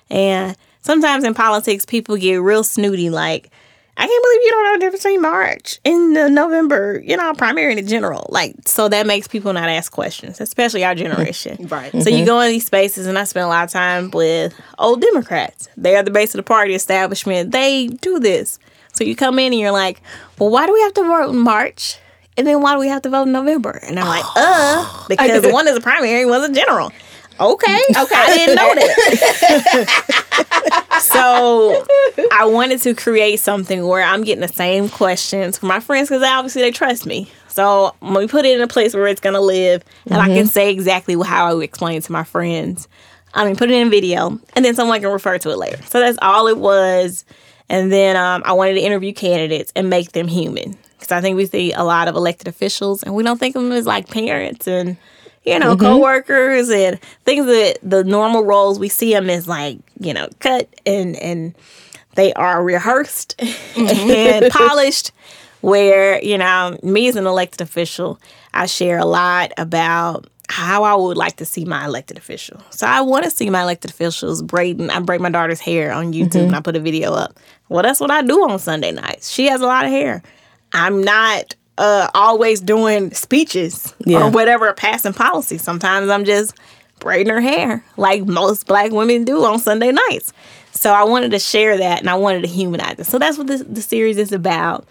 [0.10, 3.52] And sometimes in politics, people get real snooty, like,
[3.96, 7.32] I can't believe you don't know the difference between March and the November, you know,
[7.34, 8.26] primary in general.
[8.30, 11.58] Like, so that makes people not ask questions, especially our generation.
[11.74, 11.92] Right.
[12.04, 15.02] So you go in these spaces, and I spend a lot of time with old
[15.02, 15.70] Democrats.
[15.78, 17.52] They are the base of the party establishment.
[17.52, 18.60] They do this.
[18.94, 20.02] So you come in and you're like,
[20.38, 21.98] well, why do we have to vote in March?
[22.38, 23.72] And then why do we have to vote in November?
[23.72, 26.92] And I'm like, uh, because one is a primary, one's a general.
[27.40, 30.83] Okay, okay, I didn't know that.
[31.00, 31.86] so
[32.32, 36.24] I wanted to create something where I'm getting the same questions from my friends because
[36.24, 37.32] obviously they trust me.
[37.48, 40.72] So we put it in a place where it's gonna live, and I can say
[40.72, 42.88] exactly how I would explain it to my friends.
[43.34, 45.82] I mean, put it in video, and then someone can refer to it later.
[45.84, 47.26] So that's all it was.
[47.70, 51.38] And then um, I wanted to interview candidates and make them human because I think
[51.38, 54.10] we see a lot of elected officials, and we don't think of them as like
[54.10, 54.98] parents and
[55.46, 60.14] you know, coworkers and things that the normal roles we see them as like, you
[60.14, 61.56] know, cut and and
[62.16, 63.42] they are rehearsed
[63.78, 65.12] and polished.
[65.62, 68.20] Where you know, me as an elected official,
[68.54, 72.62] I share a lot about how I would like to see my elected official.
[72.70, 74.90] So I want to see my elected officials braiding.
[74.90, 77.40] I braid my daughter's hair on YouTube and I put a video up.
[77.70, 79.32] Well, that's what I do on Sunday nights.
[79.32, 80.22] She has a lot of hair.
[80.74, 84.26] I'm not uh, always doing speeches Yeah.
[84.28, 85.58] or whatever passing policy.
[85.58, 86.56] Sometimes I'm just
[87.04, 90.34] braiding her hair like most black women do on Sunday nights.
[90.72, 93.06] So I wanted to share that and I wanted to humanize it.
[93.06, 94.88] So that's what this, the series is about.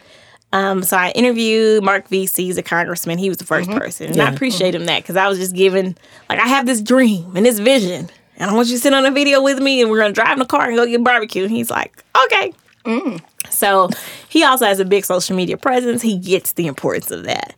[0.53, 3.19] Um, so I interviewed Marc Veasey, he's a congressman.
[3.19, 4.07] He was the 1st person.
[4.09, 5.97] And I appreciate him that because I was just given,
[6.29, 8.11] like, I have this dream and this vision.
[8.37, 10.21] And I want you to sit on a video with me and we're going to
[10.21, 11.45] drive in the car and go get barbecue.
[11.45, 12.53] And he's like, okay.
[13.51, 13.89] So
[14.29, 16.03] he also has a big social media presence.
[16.03, 17.55] He gets the importance of that.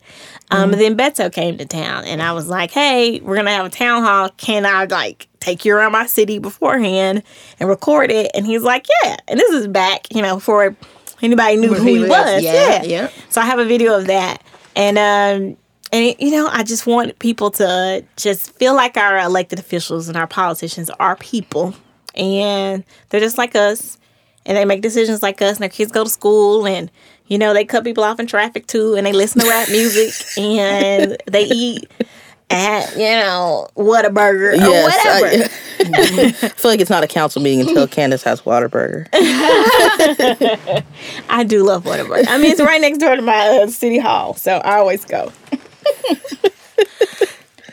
[0.50, 3.66] Um, and then Beto came to town, and I was like, "Hey, we're gonna have
[3.66, 4.28] a town hall.
[4.36, 7.22] Can I like take you around my city beforehand
[7.58, 10.76] and record it?" And he's like, "Yeah." And this is back, you know, before
[11.22, 12.42] anybody knew who he was.
[12.42, 13.10] Yeah, Yeah, yeah.
[13.30, 14.42] So I have a video of that,
[14.76, 15.56] and um,
[15.92, 20.08] and it, you know, I just want people to just feel like our elected officials
[20.08, 21.74] and our politicians are people,
[22.14, 23.98] and they're just like us
[24.46, 26.90] and they make decisions like us and their kids go to school and
[27.26, 30.12] you know they cut people off in traffic too and they listen to rap music
[30.36, 31.88] and they eat
[32.50, 35.26] at you know Whataburger or Yes, whatever.
[35.26, 35.48] I,
[36.44, 39.06] I feel like it's not a council meeting until Candace has Whataburger.
[41.30, 42.24] I do love Whataburger.
[42.28, 45.32] I mean it's right next door to my uh, city hall, so I always go.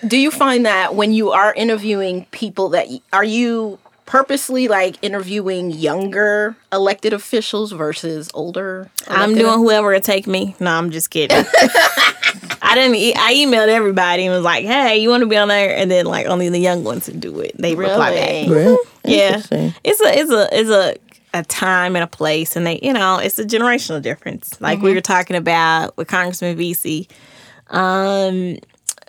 [0.08, 3.78] Do you find that when you are interviewing people that y- are you
[4.12, 8.92] purposely like interviewing younger elected officials versus older?
[9.08, 10.54] I'm doing whoever it take me.
[10.60, 11.38] No, I'm just kidding.
[12.62, 12.96] I didn't.
[12.96, 15.90] E- I emailed everybody and was like, "Hey, you want to be on there?" And
[15.90, 17.56] then like only the young ones would do it.
[17.58, 18.50] They reply back.
[18.50, 18.66] Really?
[18.66, 18.78] Really?
[19.06, 19.42] Yeah,
[19.84, 20.96] it's a it's a it's a
[21.34, 24.60] a time and a place, and they you know it's a generational difference.
[24.60, 27.08] Like we were talking about with Congressman Veasey,
[27.70, 28.58] um,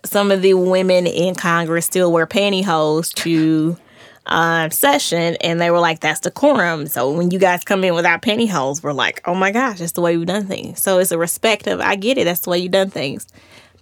[0.05, 3.77] some of the women in Congress still wear pantyhose to
[4.27, 7.95] uh, session, and they were like, "That's the decorum." So when you guys come in
[7.95, 11.13] without pantyhose, we're like, "Oh my gosh, that's the way we've done things." So it's
[11.13, 12.25] a respect of I get it.
[12.25, 13.27] That's the way you've done things.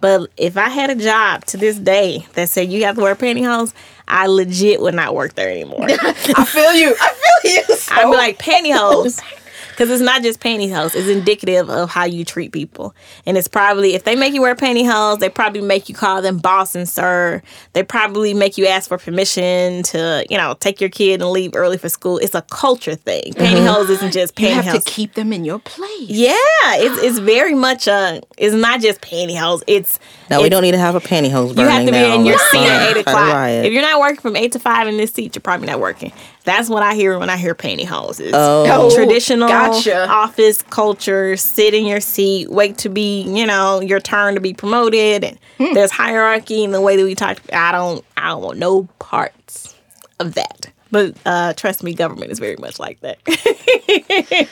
[0.01, 3.15] But if I had a job to this day that said you have to wear
[3.15, 3.71] pantyhose,
[4.07, 5.83] I legit would not work there anymore.
[5.89, 6.95] I feel you.
[6.99, 7.75] I feel you.
[7.75, 7.95] So.
[7.95, 9.21] I'd be like pantyhose.
[9.71, 12.93] Because it's not just pantyhose, it's indicative of how you treat people.
[13.25, 16.37] And it's probably, if they make you wear pantyhose, they probably make you call them
[16.37, 17.41] boss and sir.
[17.73, 21.55] They probably make you ask for permission to, you know, take your kid and leave
[21.55, 22.17] early for school.
[22.19, 23.33] It's a culture thing.
[23.33, 23.43] Mm-hmm.
[23.43, 24.41] Pantyhose isn't just pantyhose.
[24.41, 24.63] you pantyhose.
[24.65, 26.09] have to keep them in your place.
[26.09, 26.35] yeah,
[26.75, 29.63] it's, it's very much a, it's not just pantyhose.
[29.67, 31.97] It's, Now we it's- don't need to have a pantyhose burning you have to be
[31.97, 32.15] now.
[32.15, 33.49] in your seat at eight o'clock.
[33.49, 36.11] If you're not working from eight to five in this seat, you're probably not working.
[36.43, 38.31] That's what I hear when I hear pantyhoses.
[38.33, 38.93] Oh.
[38.95, 40.07] traditional gotcha.
[40.09, 41.37] office culture.
[41.37, 45.37] Sit in your seat, wait to be, you know, your turn to be promoted, and
[45.57, 45.73] Hmm.
[45.73, 47.37] there's hierarchy in the way that we talk.
[47.53, 49.75] I don't, I don't want no parts
[50.19, 50.71] of that.
[50.89, 53.19] But uh, trust me, government is very much like that.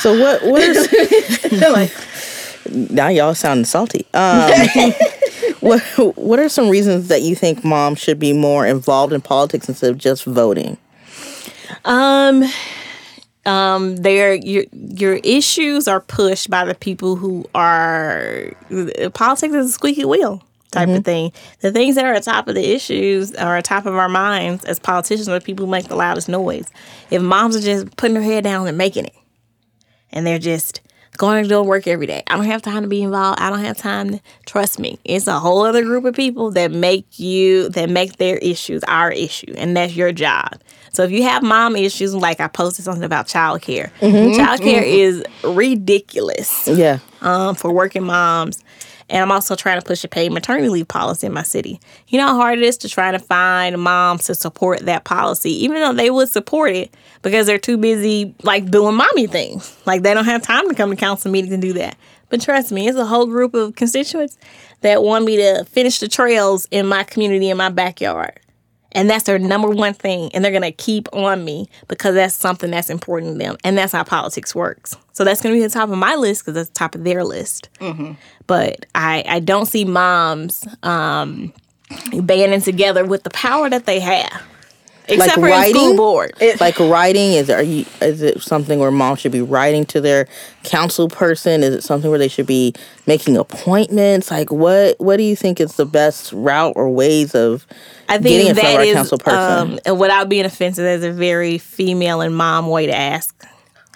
[0.00, 0.42] So what?
[0.44, 1.52] What is?
[1.70, 1.90] like,
[2.70, 4.06] now y'all sounding salty.
[4.14, 4.50] Um,
[5.60, 5.82] what
[6.16, 9.90] What are some reasons that you think moms should be more involved in politics instead
[9.90, 10.76] of just voting?
[11.84, 12.44] Um,
[13.46, 18.52] um, their your your issues are pushed by the people who are
[19.14, 21.32] politics is a squeaky wheel type of thing.
[21.60, 24.64] The things that are at top of the issues are at top of our minds
[24.66, 26.68] as politicians are the people who make the loudest noise.
[27.10, 29.14] If moms are just putting their head down and making it,
[30.12, 30.80] and they're just
[31.18, 32.22] going to do work every day.
[32.28, 33.40] I don't have time to be involved.
[33.40, 34.98] I don't have time to trust me.
[35.04, 39.10] It's a whole other group of people that make you that make their issues our
[39.10, 40.60] issue, and that's your job.
[40.92, 44.40] So if you have mom issues, like I posted something about childcare, mm-hmm.
[44.40, 45.44] childcare mm-hmm.
[45.44, 46.66] is ridiculous.
[46.66, 47.00] Yeah.
[47.20, 48.62] Um, for working moms.
[49.10, 51.80] And I'm also trying to push a paid maternity leave policy in my city.
[52.08, 55.50] You know how hard it is to try to find moms to support that policy,
[55.64, 59.76] even though they would support it because they're too busy like doing mommy things.
[59.86, 61.96] Like they don't have time to come to council meetings and do that.
[62.28, 64.36] But trust me, it's a whole group of constituents
[64.82, 68.38] that want me to finish the trails in my community in my backyard.
[68.92, 70.30] And that's their number one thing.
[70.32, 73.56] And they're going to keep on me because that's something that's important to them.
[73.64, 74.96] And that's how politics works.
[75.12, 77.04] So that's going to be the top of my list because that's the top of
[77.04, 77.68] their list.
[77.80, 78.12] Mm-hmm.
[78.46, 81.52] But I, I don't see moms um,
[82.22, 84.42] banding together with the power that they have.
[85.08, 86.32] Except like for writing, school board.
[86.40, 90.00] It, like writing is are you is it something where mom should be writing to
[90.00, 90.28] their
[90.64, 91.62] council person?
[91.62, 92.74] Is it something where they should be
[93.06, 94.30] making appointments?
[94.30, 97.66] Like what what do you think is the best route or ways of
[98.08, 99.80] I think getting in front of our council person?
[99.86, 103.34] Um, without being offensive, that's a very female and mom way to ask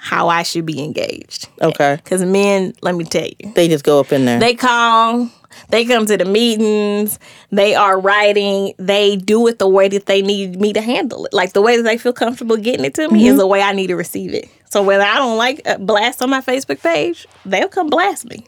[0.03, 1.49] how I should be engaged.
[1.61, 1.95] Okay.
[1.97, 4.41] Because men, let me tell you, they just go up in there.
[4.41, 5.31] They call
[5.69, 7.19] they come to the meetings,
[7.51, 11.33] they are writing, they do it the way that they need me to handle it.
[11.33, 13.29] Like the way that they feel comfortable getting it to me mm-hmm.
[13.29, 14.49] is the way I need to receive it.
[14.71, 18.47] So whether I don't like a blast on my Facebook page, they'll come blast me.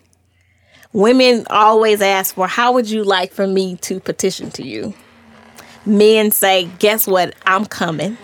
[0.92, 4.94] Women always ask for how would you like for me to petition to you?
[5.84, 7.34] Men say, guess what?
[7.44, 8.16] I'm coming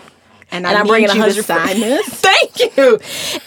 [0.51, 2.07] and, and I'm bringing a hundred sign this.
[2.09, 2.99] Thank you.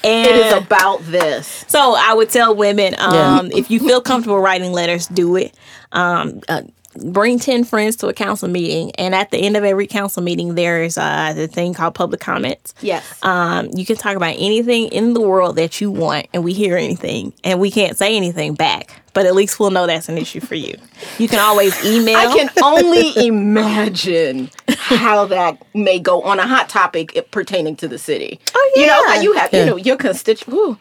[0.03, 1.65] And it is about this.
[1.69, 3.59] So I would tell women, um, yeah.
[3.59, 5.55] if you feel comfortable writing letters, do it.
[5.93, 6.63] Um, uh,
[6.97, 10.55] bring 10 friends to a council meeting and at the end of every council meeting
[10.55, 12.75] there's uh, the thing called public comments.
[12.81, 13.19] Yes.
[13.23, 16.77] Um, you can talk about anything in the world that you want and we hear
[16.77, 20.41] anything and we can't say anything back but at least we'll know that's an issue
[20.41, 20.77] for you.
[21.19, 22.17] You can always email.
[22.17, 27.97] I can only imagine how that may go on a hot topic pertaining to the
[27.99, 28.41] city.
[28.55, 29.61] Oh yeah you know you have yeah.
[29.61, 30.79] you know your constituent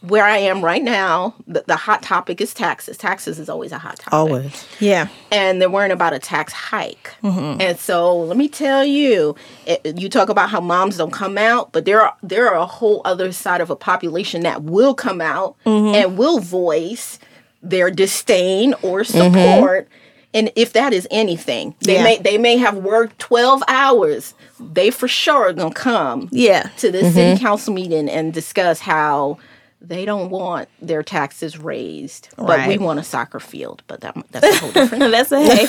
[0.00, 2.96] where I am right now, the, the, hot topic is taxes.
[2.96, 4.12] Taxes is always a hot topic.
[4.12, 4.66] Always.
[4.78, 5.08] Yeah.
[5.32, 7.14] And they're worrying about a tax hike.
[7.22, 7.60] Mm-hmm.
[7.60, 9.34] And so let me tell you,
[9.66, 12.66] it, you talk about how moms don't come out, but there are there are a
[12.66, 15.94] whole other side of a population that will come out mm-hmm.
[15.94, 17.18] and will voice
[17.60, 19.34] their disdain or mm-hmm.
[19.34, 19.86] support.
[19.86, 19.94] Mm-hmm.
[20.34, 22.04] And if that is anything, they yeah.
[22.04, 24.34] may they may have worked twelve hours.
[24.60, 26.68] They for sure are gonna come yeah.
[26.76, 27.42] to the city mm-hmm.
[27.42, 29.38] council meeting and discuss how
[29.80, 32.68] they don't want their taxes raised, but right.
[32.68, 33.82] we want a soccer field.
[33.86, 35.10] But that, that's a whole different.
[35.12, 35.66] that's a hey.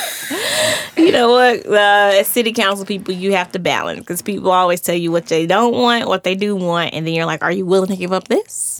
[1.04, 1.66] you know what?
[1.66, 5.28] Uh, as city council people, you have to balance because people always tell you what
[5.28, 7.96] they don't want, what they do want, and then you're like, "Are you willing to
[7.96, 8.79] give up this?"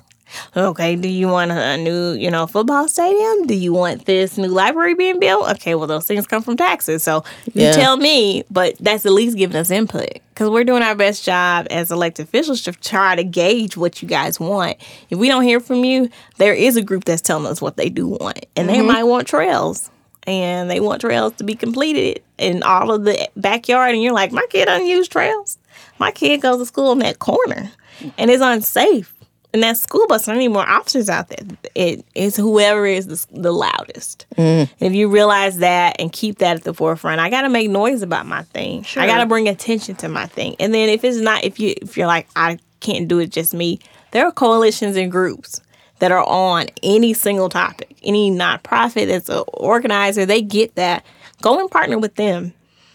[0.56, 3.48] Okay, do you want a new, you know, football stadium?
[3.48, 5.50] Do you want this new library being built?
[5.52, 7.04] Okay, well, those things come from taxes.
[7.04, 7.72] So you yeah.
[7.72, 11.68] tell me, but that's at least giving us input because we're doing our best job
[11.70, 14.78] as elected officials to try to gauge what you guys want.
[15.10, 17.90] If we don't hear from you, there is a group that's telling us what they
[17.90, 18.80] do want, and mm-hmm.
[18.80, 19.90] they might want trails.
[20.28, 23.96] And they want trails to be completed in all of the backyard.
[23.96, 25.58] And you're like, my kid doesn't use trails.
[25.98, 27.72] My kid goes to school in that corner
[28.18, 29.14] and it's unsafe
[29.52, 31.40] and that school bus, don't need more officers out there.
[31.74, 34.26] It is whoever is the, the loudest.
[34.38, 34.70] Mm.
[34.80, 38.04] if you realize that and keep that at the forefront, I got to make noise
[38.04, 38.84] about my thing.
[38.84, 39.02] Sure.
[39.02, 40.56] I got to bring attention to my thing.
[40.60, 43.54] And then if it's not, if you if you're like I can't do it just
[43.54, 43.80] me,
[44.12, 45.62] there are coalitions and groups
[45.98, 47.98] that are on any single topic.
[48.04, 51.04] Any nonprofit that's an organizer, they get that.
[51.42, 52.54] Go and partner with them,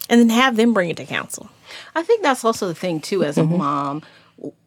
[0.08, 1.50] and then have them bring it to council.
[1.94, 3.24] I think that's also the thing too.
[3.24, 3.54] As mm-hmm.
[3.54, 4.02] a mom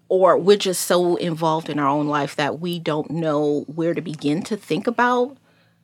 [0.10, 4.02] or we're just so involved in our own life that we don't know where to
[4.02, 5.38] begin to think about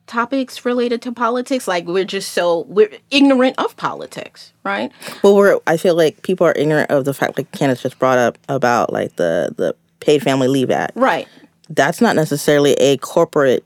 [0.06, 1.66] topics related to politics.
[1.66, 4.90] Like we're just so we're ignorant of politics right?
[5.22, 8.18] Well we're i feel like people are ignorant of the fact that Candice just brought
[8.18, 10.96] up about like the the paid family leave act.
[10.96, 11.28] Right.
[11.70, 13.64] That's not necessarily a corporate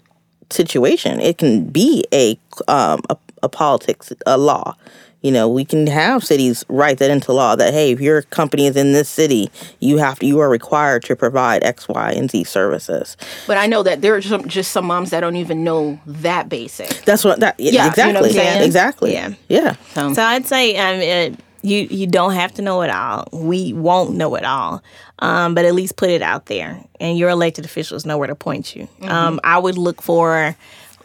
[0.50, 1.20] situation.
[1.20, 4.76] It can be a um a, a politics a law
[5.22, 8.66] you know we can have cities write that into law that hey if your company
[8.66, 9.50] is in this city
[9.80, 13.16] you have to you are required to provide x y and z services.
[13.46, 16.48] But i know that there are some, just some moms that don't even know that
[16.48, 17.04] basic.
[17.04, 19.12] That's what that yeah exactly you know exactly.
[19.12, 19.34] Yeah.
[19.48, 19.76] Yeah.
[19.94, 23.28] So, so i'd say um, it, you you don't have to know it all.
[23.32, 24.82] We won't know it all.
[25.20, 28.36] Um, but at least put it out there and your elected officials know where to
[28.36, 28.84] point you.
[28.84, 29.08] Mm-hmm.
[29.08, 30.56] um, i would look for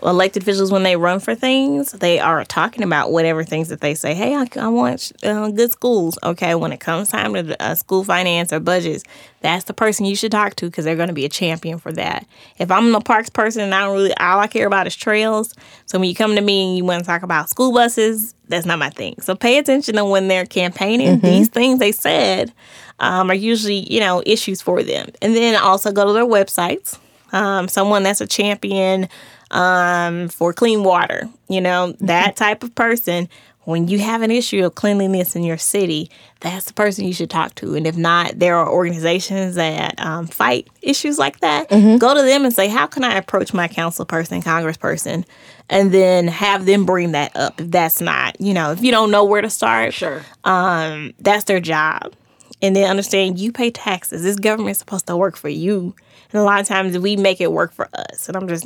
[0.05, 3.95] elected officials when they run for things, they are talking about whatever things that they
[3.95, 4.13] say.
[4.13, 6.17] Hey, I, I want uh, good schools.
[6.23, 9.03] Okay, when it comes time to uh, school finance or budgets,
[9.41, 11.91] that's the person you should talk to because they're going to be a champion for
[11.93, 12.25] that.
[12.57, 15.53] If I'm a parks person and I don't really, all I care about is trails.
[15.85, 18.65] So when you come to me and you want to talk about school buses, that's
[18.65, 19.15] not my thing.
[19.21, 21.19] So pay attention to when they're campaigning.
[21.19, 22.53] These things they said
[22.99, 25.09] um, are usually, you know, issues for them.
[25.21, 26.99] And then also go to their websites.
[27.31, 29.09] Um, someone that's a champion
[29.53, 33.29] um, for clean water, you know, that type of person.
[33.65, 37.29] When you have an issue of cleanliness in your city, that's the person you should
[37.29, 37.75] talk to.
[37.75, 41.69] And if not, there are organizations that um, fight issues like that.
[41.69, 45.23] Go to them and say, How can I approach my council person, congressperson?
[45.69, 49.11] And then have them bring that up if that's not, you know, if you don't
[49.11, 49.93] know where to start.
[49.93, 50.21] Sure.
[50.43, 52.13] Um, that's their job.
[52.61, 54.23] And then understand you pay taxes.
[54.23, 55.95] This government's supposed to work for you.
[56.33, 58.27] And a lot of times we make it work for us.
[58.27, 58.65] And I'm just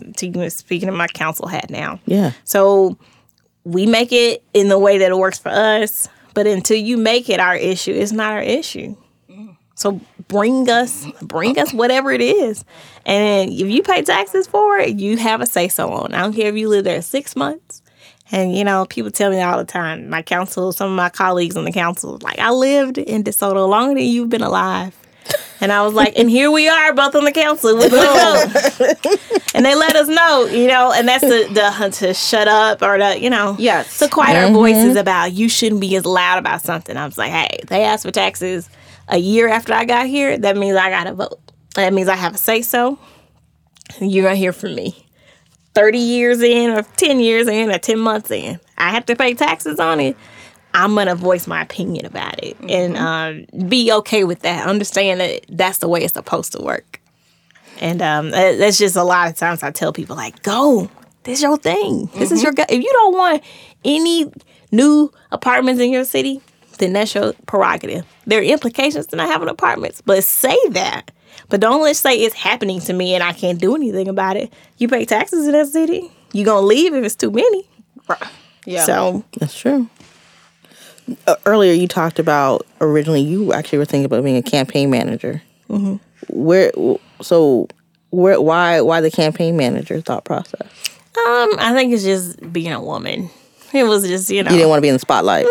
[0.58, 2.00] speaking of my council hat now.
[2.06, 2.32] Yeah.
[2.46, 2.98] So
[3.64, 6.08] we make it in the way that it works for us.
[6.34, 8.96] But until you make it our issue, it's not our issue.
[9.78, 12.66] So bring us, bring us whatever it is,
[13.06, 16.16] and if you pay taxes for it, you have a say so on.
[16.16, 17.84] I don't care if you live there six months.
[18.32, 20.10] And you know, people tell me all the time.
[20.10, 23.94] My council, some of my colleagues on the council, like I lived in DeSoto longer
[23.94, 24.96] than you've been alive.
[25.60, 29.66] And I was like, and here we are, both on the council with the And
[29.66, 33.20] they let us know, you know, and that's the, the to shut up or to,
[33.20, 33.98] you know, Yes.
[34.00, 34.54] to quiet our mm-hmm.
[34.54, 36.96] voices about you shouldn't be as loud about something.
[36.96, 38.70] I was like, hey, they asked for taxes
[39.08, 40.38] a year after I got here.
[40.38, 41.40] That means I got to vote.
[41.76, 43.00] That means I have a say so.
[44.00, 45.08] You're gonna hear from me.
[45.74, 49.36] 30 years in, or 10 years in, or 10 months in, I have to pay
[49.36, 50.18] taxes on it.
[50.78, 53.34] I'm gonna voice my opinion about it and uh,
[53.68, 54.68] be okay with that.
[54.68, 57.02] Understand that that's the way it's supposed to work.
[57.80, 60.90] And um, that's just a lot of times I tell people like, go.
[61.24, 62.10] This is your thing.
[62.14, 62.54] This is your.
[62.54, 63.44] Go- if you don't want
[63.84, 64.32] any
[64.72, 66.42] new apartments in your city,
[66.78, 68.06] then that's your prerogative.
[68.28, 71.12] There are implications to not having apartments, but say that.
[71.50, 74.54] But don't let's say it's happening to me and I can't do anything about it.
[74.78, 76.12] You pay taxes in that city.
[76.34, 77.68] You gonna leave if it's too many.
[78.66, 78.84] Yeah.
[78.84, 79.90] So That's true.
[81.26, 85.42] Uh, earlier, you talked about originally you actually were thinking about being a campaign manager.
[85.70, 85.96] Mm-hmm.
[86.30, 86.72] Where?
[87.22, 87.68] So,
[88.10, 88.42] where?
[88.42, 88.82] Why?
[88.82, 90.62] Why the campaign manager thought process?
[90.62, 93.30] um, I think it's just being a woman.
[93.74, 94.52] It was just you know.
[94.52, 95.46] You didn't want to be in the spotlight.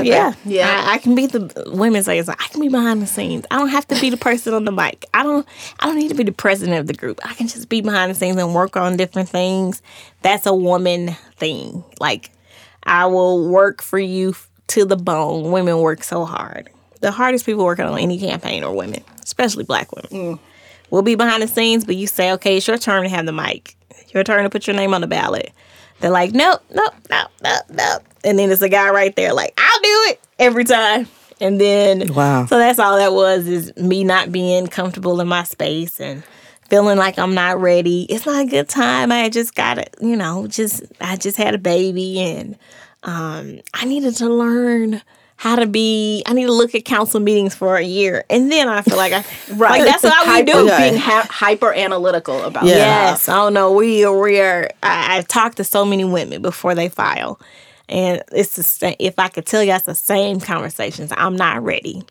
[0.00, 0.84] Yeah, Yeah.
[0.86, 3.46] I, I can be the women's say like, I can be behind the scenes.
[3.50, 5.06] I don't have to be the person on the mic.
[5.14, 5.46] I don't.
[5.80, 7.20] I don't need to be the president of the group.
[7.24, 9.82] I can just be behind the scenes and work on different things.
[10.22, 11.84] That's a woman thing.
[12.00, 12.30] Like,
[12.84, 15.50] I will work for you f- to the bone.
[15.50, 16.70] Women work so hard.
[17.00, 20.10] The hardest people working on any campaign are women, especially black women.
[20.10, 20.38] Mm.
[20.90, 23.32] We'll be behind the scenes, but you say, okay, it's your turn to have the
[23.32, 23.76] mic.
[24.14, 25.52] Your turn to put your name on the ballot.
[26.00, 28.02] They're like, nope, nope, nope, nope, nope.
[28.24, 31.08] And then there's a guy right there, like, I'll do it every time.
[31.40, 32.46] And then, Wow.
[32.46, 36.24] So that's all that was is me not being comfortable in my space and
[36.68, 38.06] feeling like I'm not ready.
[38.10, 39.12] It's not a good time.
[39.12, 42.56] I just got it, you know, just, I just had a baby and
[43.02, 45.02] um, I needed to learn
[45.36, 48.24] how to be, I need to look at council meetings for a year.
[48.28, 49.24] And then I feel like I,
[49.54, 49.70] Right.
[49.80, 50.66] like that's what we hyper, do.
[50.76, 52.74] Being ha- hyper analytical about Yeah.
[52.76, 53.70] Yes, I don't know.
[53.72, 54.68] We are, we are.
[54.82, 57.38] I, I've talked to so many women before they file,
[57.88, 58.96] and it's the same.
[58.98, 61.12] If I could tell you, it's the same conversations.
[61.16, 62.02] I'm not ready.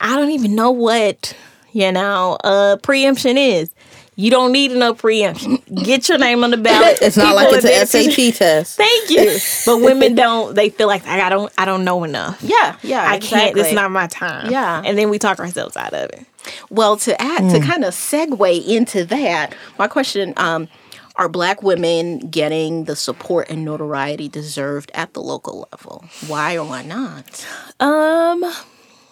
[0.00, 1.34] I don't even know what
[1.72, 2.36] you know.
[2.44, 3.70] Uh, preemption is.
[4.18, 5.58] You don't need to know preemption.
[5.74, 6.98] Get your name on the ballot.
[7.02, 8.76] It's not like it's an SAT test.
[8.78, 9.38] Thank you.
[9.66, 10.54] But women don't.
[10.54, 11.52] They feel like I don't.
[11.58, 12.42] I don't know enough.
[12.42, 13.04] Yeah, yeah.
[13.06, 13.56] I can't.
[13.56, 14.50] It's not my time.
[14.50, 14.82] Yeah.
[14.84, 16.26] And then we talk ourselves out of it.
[16.70, 20.68] Well, to add to kind of segue into that, my question: um,
[21.16, 26.04] Are Black women getting the support and notoriety deserved at the local level?
[26.26, 27.46] Why or why not?
[27.80, 28.44] Um,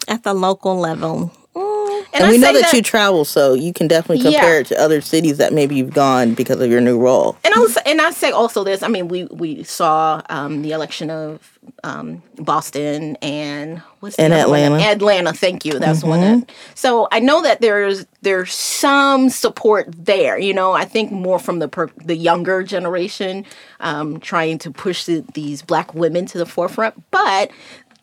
[0.08, 1.32] at the local level.
[1.54, 4.60] Mm, And, I we know say that, you travel, so you can definitely compare Yeah.
[4.60, 7.36] it to other cities that maybe you've gone because of your new role.
[7.44, 8.82] And I was, and I say also this.
[8.82, 14.32] I mean, we we saw um, the election of um, Boston and what's the And
[14.32, 14.60] other one?
[14.60, 14.84] Atlanta.
[14.90, 15.78] Atlanta, thank you.
[15.78, 16.20] That's one.
[16.20, 20.38] That, so I know that there's there's some support there.
[20.38, 23.44] You know, I think more from the per, the younger generation
[23.80, 27.50] um, trying to push the, these black women to the forefront, but.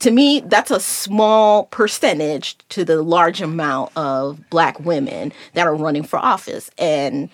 [0.01, 5.75] To me, that's a small percentage to the large amount of black women that are
[5.75, 7.29] running for office, and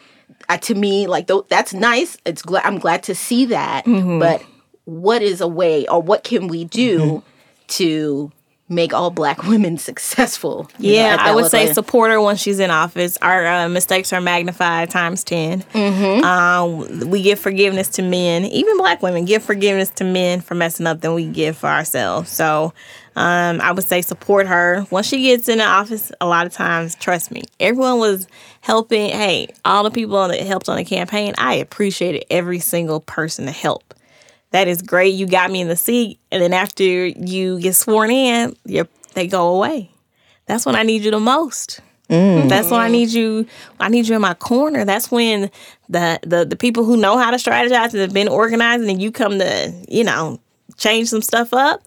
[0.49, 2.17] uh, to me, like th- that's nice.
[2.25, 3.85] It's glad I'm glad to see that.
[4.19, 4.43] But
[4.85, 7.23] what is a way, or what can we do
[7.67, 8.31] to
[8.69, 10.69] make all black women successful.
[10.77, 13.17] you know, Yeah, I would say support her when she's in office.
[13.21, 15.61] Our uh, mistakes are magnified times 10.
[15.61, 16.23] Mm-hmm.
[16.23, 20.87] Um, we give forgiveness to men, even black women give forgiveness to men for messing
[20.87, 22.29] up than we give for ourselves.
[22.29, 22.73] So
[23.15, 24.85] um, I would say support her.
[24.91, 28.27] Once she gets in the office, a lot of times, trust me, everyone was
[28.61, 29.09] helping.
[29.09, 33.51] Hey, all the people that helped on the campaign, I appreciated every single person to
[33.51, 33.95] help.
[34.51, 35.13] That is great.
[35.13, 36.19] You got me in the seat.
[36.31, 38.55] And then after you get sworn in,
[39.13, 39.91] they go away.
[40.45, 41.81] That's when I need you the most.
[42.09, 42.47] Mm.
[42.47, 43.45] That's when I need you.
[43.79, 44.85] I need you in my corner.
[44.85, 45.51] That's when
[45.89, 49.11] the the the people who know how to strategize and have been organizing, and you
[49.11, 50.39] come to you know
[50.77, 51.81] change some stuff up.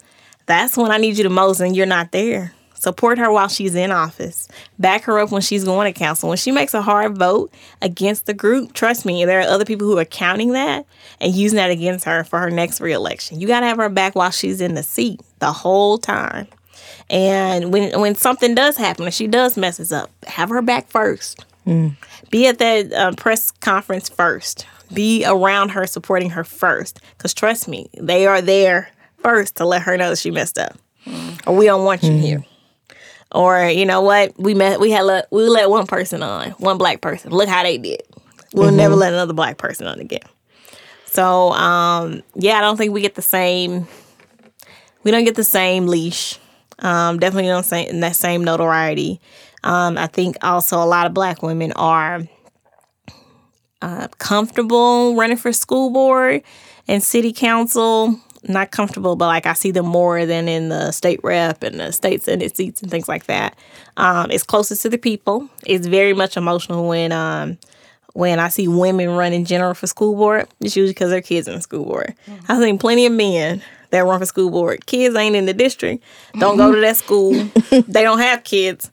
[0.44, 2.52] That's when I need you the most, and you're not there.
[2.81, 4.49] Support her while she's in office.
[4.78, 6.31] Back her up when she's going to council.
[6.31, 7.53] When she makes a hard vote
[7.83, 10.87] against the group, trust me, there are other people who are counting that
[11.20, 13.39] and using that against her for her next reelection.
[13.39, 16.47] You got to have her back while she's in the seat the whole time.
[17.11, 21.45] And when when something does happen, if she does messes up, have her back first.
[22.31, 24.66] Be at that uh, press conference first.
[24.95, 26.99] Be around her, supporting her first.
[27.18, 30.78] Because trust me, they are there first to let her know that she messed up,
[31.47, 32.45] or we don't want you here.
[33.33, 34.39] Or you know what?
[34.39, 34.81] We met.
[34.81, 37.31] We had let we let one person on, one black person.
[37.31, 38.03] Look how they did.
[38.53, 40.20] We'll never let another black person on again.
[41.07, 43.87] So um, yeah, I don't think we get the same.
[45.05, 46.39] We don't get the same leash.
[46.81, 49.20] Um, definitely don't say that same notoriety.
[49.62, 52.22] Um, I think also a lot of black women are
[53.83, 56.43] uh, comfortable running for school board
[56.89, 58.18] and city council.
[58.49, 61.93] Not comfortable, but like I see them more than in the state rep and the
[61.93, 63.57] state senate seats and things like that.
[63.97, 65.49] Um, it's closest to the people.
[65.66, 67.59] It's very much emotional when um,
[68.14, 70.49] when I see women running general for school board.
[70.61, 72.14] It's usually because their kids in the school board.
[72.49, 74.86] I've seen plenty of men that run for school board.
[74.86, 76.05] Kids ain't in the district,
[76.38, 77.32] don't go to that school.
[77.70, 78.91] they don't have kids,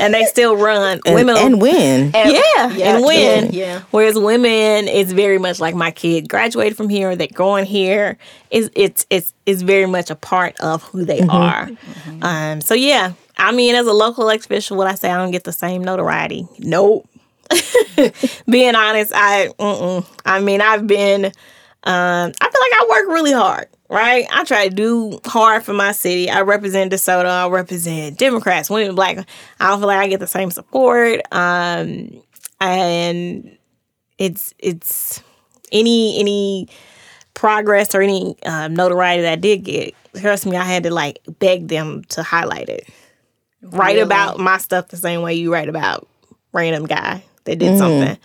[0.00, 1.00] and they still run.
[1.04, 2.10] And, women and win.
[2.14, 3.52] yeah, Yeah, and win.
[3.52, 3.82] yeah.
[3.90, 8.18] Whereas women, it's very much like my kid graduated from here, they're going here.
[8.50, 11.68] It's it's it's it's very much a part of who they are.
[12.22, 12.60] Um.
[12.60, 15.44] So yeah, I mean, as a local elected official, would I say I don't get
[15.44, 16.46] the same notoriety?
[16.58, 17.08] Nope.
[18.48, 20.06] Being honest, I mm-mm.
[20.24, 21.26] I mean, I've been.
[21.84, 24.26] Um, I feel like I work really hard, right?
[24.30, 26.28] I try to do hard for my city.
[26.30, 27.26] I represent DeSoto.
[27.26, 29.18] I represent Democrats, women, black.
[29.60, 31.20] I don't feel like I get the same support.
[31.32, 32.22] Um,
[32.60, 33.56] and
[34.18, 35.22] it's it's
[35.72, 36.68] any any
[37.34, 39.94] progress or any um, notoriety that I did get.
[40.18, 42.88] Trust me, I had to like beg them to highlight it.
[43.62, 46.08] Write about my stuff the same way you write about
[46.52, 48.16] random guy that did something,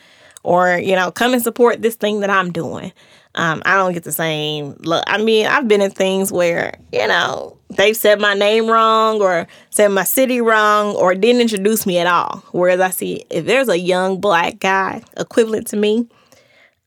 [0.44, 2.94] or you know, come and support this thing that I'm doing.
[3.36, 5.04] Um, I don't get the same look.
[5.08, 9.48] I mean, I've been in things where you know they've said my name wrong or
[9.70, 12.44] said my city wrong or didn't introduce me at all.
[12.52, 16.08] Whereas I see if there's a young black guy equivalent to me,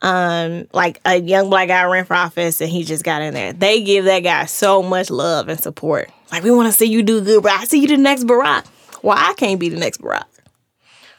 [0.03, 3.53] um, like a young black guy ran for office and he just got in there.
[3.53, 6.11] They give that guy so much love and support.
[6.31, 8.67] Like we want to see you do good, but I see you the next Barack.
[9.03, 10.25] Well, I can't be the next Barack.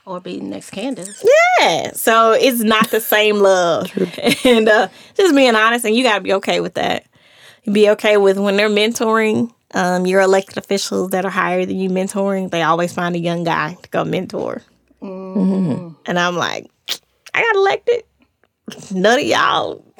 [0.06, 1.24] Or be next Candice.
[1.60, 1.92] Yeah.
[1.94, 3.92] So it's not the same love.
[4.46, 7.06] and uh, just being honest, and you got to be okay with that.
[7.72, 11.90] Be okay with when they're mentoring um, your elected officials that are higher than you
[11.90, 14.62] mentoring, they always find a young guy to go mentor.
[16.06, 16.70] And I'm like,
[17.34, 18.04] I got elected.
[18.92, 19.86] None of y'all.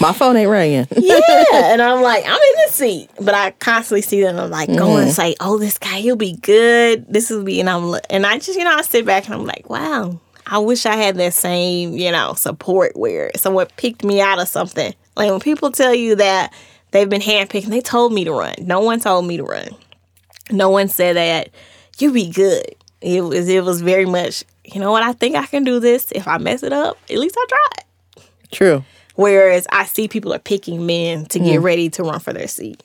[0.00, 0.86] My phone ain't ringing.
[0.96, 1.72] yeah.
[1.72, 3.10] And I'm like, I'm in the seat.
[3.20, 4.38] But I constantly see them.
[4.38, 5.10] I'm like, go and mm-hmm.
[5.10, 7.04] say, oh, this guy, he'll be good.
[7.08, 9.44] This will be, and I'm, and I just, you know, I sit back and I'm
[9.44, 14.20] like, wow, I wish I had that same, you know, support where someone picked me
[14.20, 14.94] out of something.
[15.16, 16.52] Like when people tell you that
[16.92, 18.54] they've been handpicked, they told me to run.
[18.60, 19.68] No one told me to run.
[20.50, 21.50] No one said that
[21.98, 22.76] you be good.
[23.00, 24.44] It was, it was very much,
[24.74, 26.12] you know what, I think I can do this.
[26.12, 28.24] If I mess it up, at least I tried.
[28.50, 28.84] True.
[29.14, 32.82] Whereas I see people are picking men to get ready to run for their seat.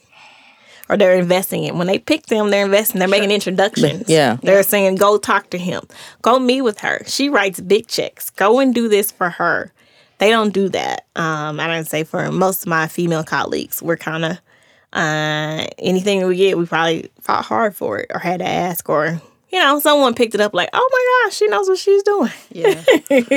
[0.88, 1.78] Or they're investing in.
[1.78, 3.00] When they pick them, they're investing.
[3.00, 4.10] They're making introductions.
[4.10, 4.38] Yeah.
[4.42, 5.84] They're saying, go talk to him.
[6.22, 7.02] Go meet with her.
[7.06, 8.30] She writes big checks.
[8.30, 9.72] Go and do this for her.
[10.18, 11.06] They don't do that.
[11.16, 13.82] Um, I don't say for most of my female colleagues.
[13.82, 14.32] We're kind of,
[14.94, 19.22] uh, anything we get, we probably fought hard for it or had to ask or,
[19.52, 22.32] you know, someone picked it up like, oh my gosh, she knows what she's doing.
[22.52, 22.84] Yeah,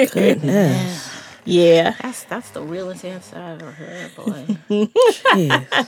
[0.06, 1.10] Goodness.
[1.46, 1.94] Yeah.
[2.00, 4.46] that's that's the realest answer I've ever heard, boy.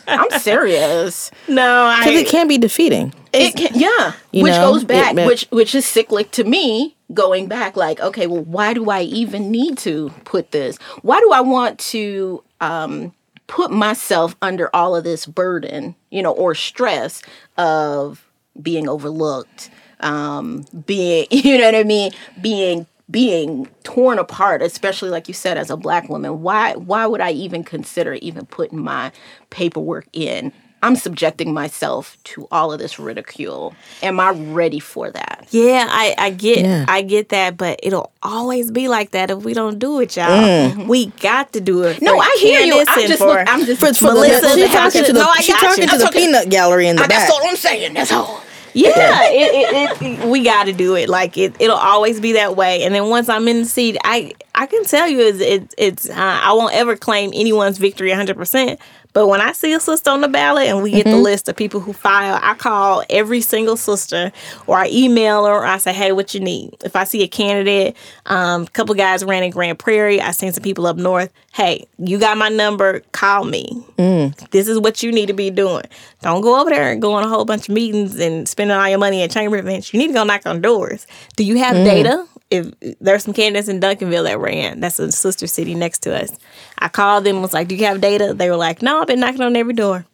[0.07, 1.31] I'm serious.
[1.49, 2.01] No, I.
[2.05, 3.14] Because it can be defeating.
[3.33, 6.95] It can, yeah, You which know, goes back, ma- which which is cyclic to me.
[7.14, 10.77] Going back, like, okay, well, why do I even need to put this?
[11.03, 13.14] Why do I want to um,
[13.47, 17.22] put myself under all of this burden, you know, or stress
[17.57, 18.29] of
[18.61, 19.70] being overlooked,
[20.01, 25.57] um, being, you know what I mean, being being torn apart, especially like you said,
[25.57, 26.42] as a black woman.
[26.42, 29.12] Why why would I even consider even putting my
[29.51, 30.53] paperwork in?
[30.82, 33.74] I'm subjecting myself to all of this ridicule.
[34.03, 35.47] Am I ready for that?
[35.51, 36.84] Yeah, I, I get Yeah.
[36.86, 40.74] I get that, but it'll always be like that if we don't do it, y'all.
[40.86, 42.03] We got to do it.
[42.03, 42.84] No, for I hear you.
[42.86, 45.18] I'm just for- look, I'm just For, for Melissa, the, she's the talking to the,
[45.18, 45.88] no, I she's got talking you.
[45.90, 47.09] to the That's peanut gallery in the back.
[47.09, 47.94] That's all I'm saying.
[47.94, 48.42] That's all.
[48.77, 51.09] Yeah, it, it, it, we got to do it.
[51.09, 52.83] Like it, it'll always be that way.
[52.83, 56.11] And then once I'm in the seat, I I can tell you it's it, it's
[56.11, 58.37] uh, I won't ever claim anyone's victory 100.
[58.37, 58.79] percent
[59.17, 61.23] But when I see a sister on the ballot and we get the mm-hmm.
[61.23, 64.31] list of people who file, I call every single sister
[64.67, 66.77] or I email her or I say, hey, what you need?
[66.85, 67.97] If I see a candidate,
[68.27, 71.33] um, a couple guys ran in Grand Prairie, I seen some people up north.
[71.55, 73.01] Hey, you got my number.
[73.12, 73.83] Call me.
[73.97, 74.51] Mm.
[74.51, 75.85] This is what you need to be doing.
[76.21, 78.87] Don't go over there and go on a whole bunch of meetings and spending all
[78.87, 79.95] your money at chamber events.
[79.95, 81.07] You need to go knock on doors.
[81.37, 81.85] Do you have mm.
[81.87, 82.27] data?
[82.51, 86.30] If there's some candidates in Duncanville that ran, that's a sister city next to us.
[86.78, 89.20] I called them, was like, "Do you have data?" They were like, "No, I've been
[89.20, 90.07] knocking on every door."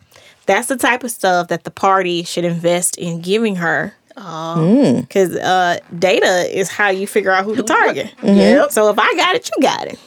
[0.46, 3.94] That's the type of stuff that the party should invest in giving her.
[4.16, 5.00] Um, mm.
[5.02, 8.12] Because uh, data is how you figure out who to target.
[8.22, 8.38] Mm-hmm.
[8.38, 8.72] Yep.
[8.72, 9.98] So if I got it, you got it.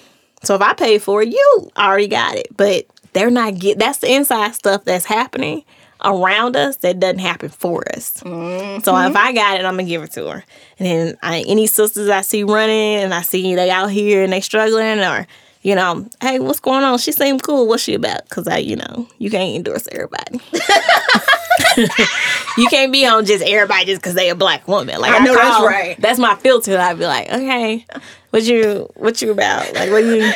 [0.44, 2.48] So if I pay for it, you already got it.
[2.56, 3.80] But they're not get.
[3.80, 5.64] That's the inside stuff that's happening
[6.06, 8.06] around us that doesn't happen for us.
[8.16, 9.18] So if mm-hmm.
[9.18, 10.44] I got it, I'm gonna give it to her.
[10.80, 14.32] And then I, any sisters I see running and I see they out here and
[14.32, 15.28] they struggling or.
[15.62, 17.00] You know, hey, what's going on?
[17.00, 17.68] She seemed cool.
[17.68, 18.30] What's she about?
[18.30, 20.40] Because I, you know, you can't endorse everybody.
[22.58, 25.02] you can't be on just everybody just because they a black woman.
[25.02, 26.00] Like I know that's call- right.
[26.00, 26.78] That's my filter.
[26.78, 27.84] I'd be like, okay,
[28.30, 29.74] what you what you about?
[29.74, 30.32] Like, what you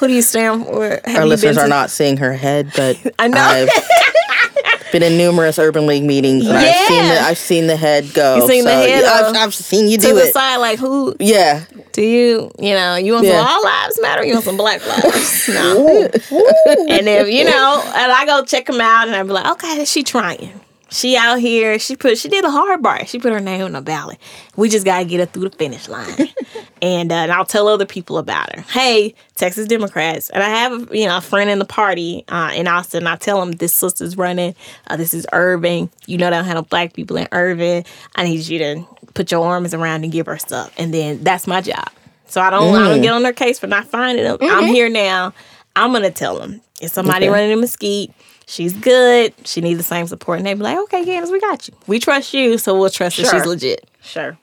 [0.00, 1.00] who do you stand for?
[1.04, 3.38] Have Our listeners been are not seeing her head, but I know.
[3.40, 6.46] I've been in numerous Urban League meetings.
[6.46, 7.26] And I've seen the Yeah.
[7.26, 8.36] I've seen the head go.
[8.36, 10.10] You seen the head, yeah, I've, I've seen you do it.
[10.12, 11.64] to do the side, like who Yeah.
[11.92, 13.38] do you you know you want Yeah.
[13.44, 14.24] some all lives matter?
[14.24, 15.48] You want some black lives?
[15.48, 15.86] no.
[16.04, 19.82] and if you know, and I go check them out, and I be like, okay,
[19.82, 20.58] is she trying.
[20.90, 21.78] She out here.
[21.78, 22.16] She put.
[22.18, 23.08] She did a hard part.
[23.08, 24.18] She put her name on the ballot.
[24.56, 26.28] We just gotta get her through the finish line.
[26.82, 28.62] and, uh, and I'll tell other people about her.
[28.62, 30.30] Hey, Texas Democrats.
[30.30, 33.06] And I have you know a friend in the party uh, in Austin.
[33.06, 34.54] I tell them this sister's running.
[34.86, 35.90] Uh, this is Irving.
[36.06, 37.84] You know they don't have no black people in Irving.
[38.16, 38.84] I need you to
[39.14, 40.72] put your arms around and give her stuff.
[40.78, 41.88] And then that's my job.
[42.28, 44.38] So I don't I don't get on their case for not finding them.
[44.40, 45.34] I'm here now.
[45.76, 47.32] I'm gonna tell them if somebody Okay.
[47.32, 48.10] running in Mesquite.
[48.48, 49.34] She's good.
[49.44, 51.74] She needs the same support, and they be like, "Okay, Candice, we got you.
[51.86, 54.38] We trust you, so we'll trust that she's legit." Sure.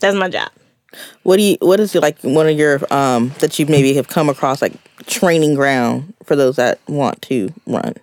[0.00, 0.50] That's my job.
[1.22, 1.56] What do you?
[1.60, 4.74] What is like one of your um that you maybe have come across like
[5.06, 7.94] training ground for those that want to run?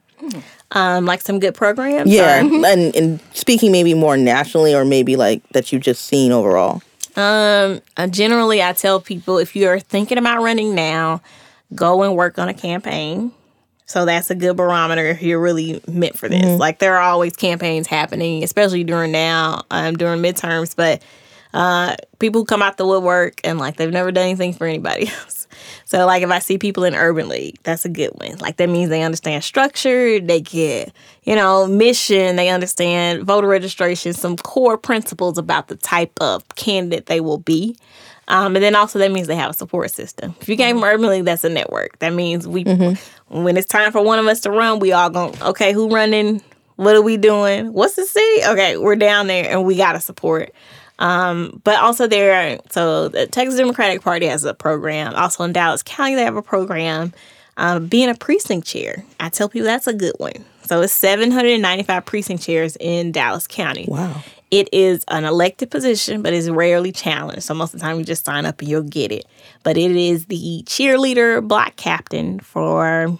[0.72, 2.10] Um, like some good programs.
[2.10, 6.32] Yeah, or- and and speaking maybe more nationally or maybe like that you've just seen
[6.32, 6.82] overall.
[7.16, 11.22] Um, uh, generally, I tell people if you are thinking about running now,
[11.76, 13.32] go and work on a campaign.
[13.86, 16.60] So that's a good barometer if you're really meant for this.
[16.60, 20.76] Like there are always campaigns happening, especially during now, um, during midterms.
[20.76, 21.02] But
[21.54, 25.48] uh, people come out the woodwork and like they've never done anything for anybody else.
[25.86, 28.38] So like if I see people in Urban League, that's a good one.
[28.40, 30.92] Like that means they understand structure, they get,
[31.24, 37.06] you know, mission, they understand voter registration, some core principles about the type of candidate
[37.06, 37.78] they will be.
[38.28, 40.36] Um, and then also that means they have a support system.
[40.40, 42.00] If you came from Urban League, that's a network.
[42.00, 42.64] That means we
[43.28, 46.42] when it's time for one of us to run, we all going, okay, who running?
[46.76, 47.74] What are we doing?
[47.74, 48.46] What's the city?
[48.46, 50.52] Okay, we're down there and we gotta support.
[51.00, 55.14] Um, but also there, so the Texas Democratic Party has a program.
[55.16, 57.14] Also in Dallas County, they have a program.
[57.58, 60.46] Um, being a precinct chair, I tell people that's a good one.
[60.64, 63.86] So it's 795 precinct chairs in Dallas County.
[63.88, 64.24] Wow.
[64.54, 67.42] It is an elected position, but it's rarely challenged.
[67.42, 69.26] So most of the time, you just sign up and you'll get it.
[69.64, 73.18] But it is the cheerleader block captain for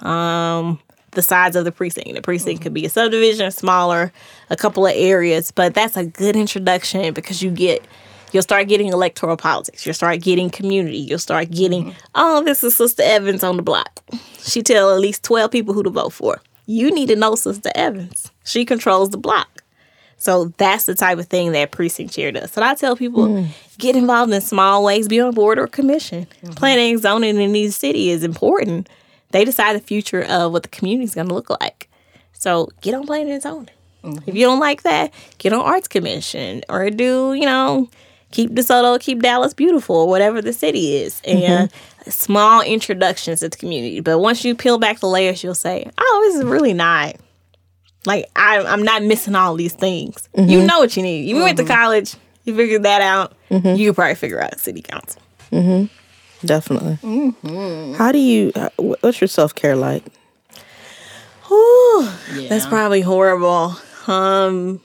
[0.00, 0.80] um,
[1.12, 2.12] the sides of the precinct.
[2.12, 4.12] The precinct could be a subdivision, smaller,
[4.50, 7.86] a couple of areas, but that's a good introduction because you get
[8.32, 9.86] you'll start getting electoral politics.
[9.86, 10.98] You'll start getting community.
[10.98, 14.02] You'll start getting, oh, this is Sister Evans on the block.
[14.40, 16.40] She tell at least 12 people who to vote for.
[16.66, 18.32] You need to know Sister Evans.
[18.42, 19.61] She controls the block.
[20.22, 22.52] So that's the type of thing that precinct chair does.
[22.52, 23.46] So I tell people hmm.
[23.78, 26.28] get involved in small ways, be on board or commission.
[26.44, 26.52] Mm-hmm.
[26.52, 28.88] Planning and zoning in each city is important.
[29.32, 31.90] They decide the future of what the community is going to look like.
[32.34, 33.70] So get on planning and zoning.
[34.04, 34.28] Mm-hmm.
[34.30, 37.90] If you don't like that, get on arts commission or do, you know,
[38.30, 42.10] keep DeSoto, keep Dallas beautiful, or whatever the city is, and mm-hmm.
[42.10, 43.98] small introductions to the community.
[43.98, 47.16] But once you peel back the layers, you'll say, "Oh, this is really not."
[48.06, 50.28] Like I, I'm not missing all these things.
[50.36, 51.28] You know what you need.
[51.28, 52.14] You went to college.
[52.44, 53.34] You figured that out.
[53.48, 55.22] You could probably figure out city council.
[56.44, 56.98] Definitely.
[57.96, 58.50] How do you?
[58.56, 60.04] uh, What's your self care like?
[61.48, 62.08] Whew,
[62.48, 63.76] That's probably horrible.
[64.08, 64.80] Um,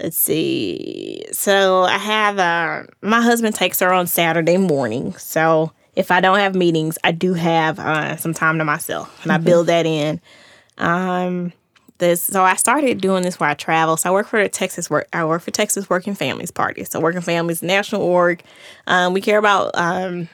[0.00, 1.24] let's see.
[1.32, 5.14] So I have uh, my husband takes her on Saturday morning.
[5.16, 9.32] So if I don't have meetings, I do have uh, some time to myself, and
[9.32, 10.20] I build that in.
[10.78, 11.52] Um,
[11.98, 13.96] this so I started doing this where I travel.
[13.96, 15.08] So I work for the Texas work.
[15.12, 16.84] I work for Texas Working Families Party.
[16.84, 18.42] So Working Families National Org.
[18.86, 20.28] Um, we care about um,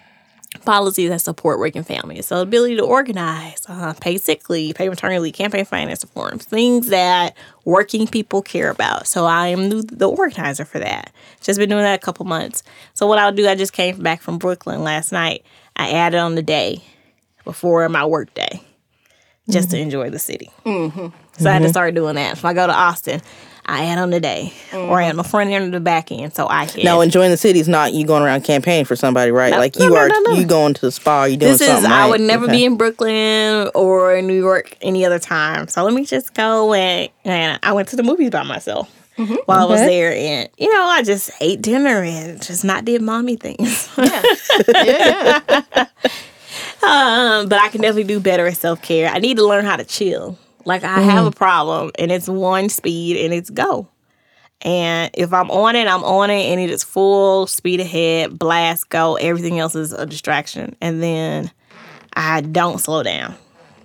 [0.65, 2.27] policies that support working families.
[2.27, 6.89] So ability to organize, uh, pay sick leave, pay maternity leave, campaign finance reforms, things
[6.89, 9.07] that working people care about.
[9.07, 11.13] So I am the, the organizer for that.
[11.41, 12.63] Just been doing that a couple months.
[12.95, 15.45] So what I'll do, I just came back from Brooklyn last night.
[15.77, 16.83] I added on the day
[17.45, 18.63] before my work day
[19.51, 20.51] just to enjoy the city.
[21.39, 21.71] So I had to mm-hmm.
[21.71, 22.33] start doing that.
[22.35, 23.21] If I go to Austin,
[23.65, 25.31] I add on the day or I add on the mm-hmm.
[25.31, 26.85] front end or the back end so I can.
[26.85, 29.51] Now, enjoying the city is not you going around campaigning for somebody, right?
[29.51, 31.69] No, like no, you no, are, you going to the spa, you doing this is
[31.69, 31.91] something.
[31.91, 32.57] I would never Okay.
[32.57, 35.69] be in Brooklyn or in New York any other time.
[35.69, 39.35] So let me just go and and I went to the movies by myself mm-hmm.
[39.45, 43.03] while I was there, and you know I just ate dinner and just not did
[43.03, 43.89] mommy things.
[43.99, 44.23] Yeah.
[44.69, 45.87] yeah, yeah.
[46.83, 49.11] um, but I can definitely do better at self care.
[49.11, 50.39] I need to learn how to chill.
[50.69, 51.39] Like I have a mm-hmm.
[51.39, 53.89] problem, and it's one speed, and it's go.
[54.61, 58.91] And if I'm on it, I'm on it, and it is full speed ahead, blast,
[58.91, 59.17] go.
[59.17, 61.51] Everything else is a distraction, and then
[62.13, 63.35] I don't slow down.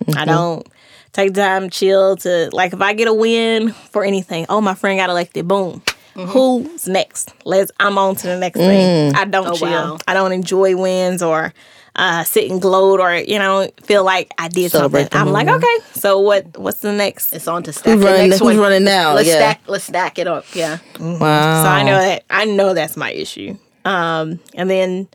[0.00, 0.24] I mm-hmm.
[0.26, 0.68] don't
[1.12, 4.44] take time, chill to like if I get a win for anything.
[4.50, 5.48] Oh, my friend got elected.
[5.48, 5.82] Boom.
[6.14, 6.30] Mm-hmm.
[6.30, 7.32] Who's next?
[7.46, 7.72] Let's.
[7.80, 9.12] I'm on to the next thing.
[9.12, 9.16] Mm.
[9.16, 9.68] I don't Oh, chill.
[9.68, 9.98] wow.
[10.06, 11.54] I don't enjoy wins or
[11.96, 15.20] uh, sit and gloat or you know feel like I did Celebrate something.
[15.20, 16.56] I'm like, okay, so what?
[16.58, 17.32] What's the next?
[17.32, 18.58] It's on to stack the running- next who's one.
[18.58, 19.14] running now?
[19.14, 19.34] Let's Yeah.
[19.36, 19.60] stack.
[19.66, 20.44] Let's stack it up.
[20.54, 20.78] Yeah.
[20.98, 21.62] Wow.
[21.62, 23.56] So I know that I know that's my issue.
[23.84, 25.08] Um, and then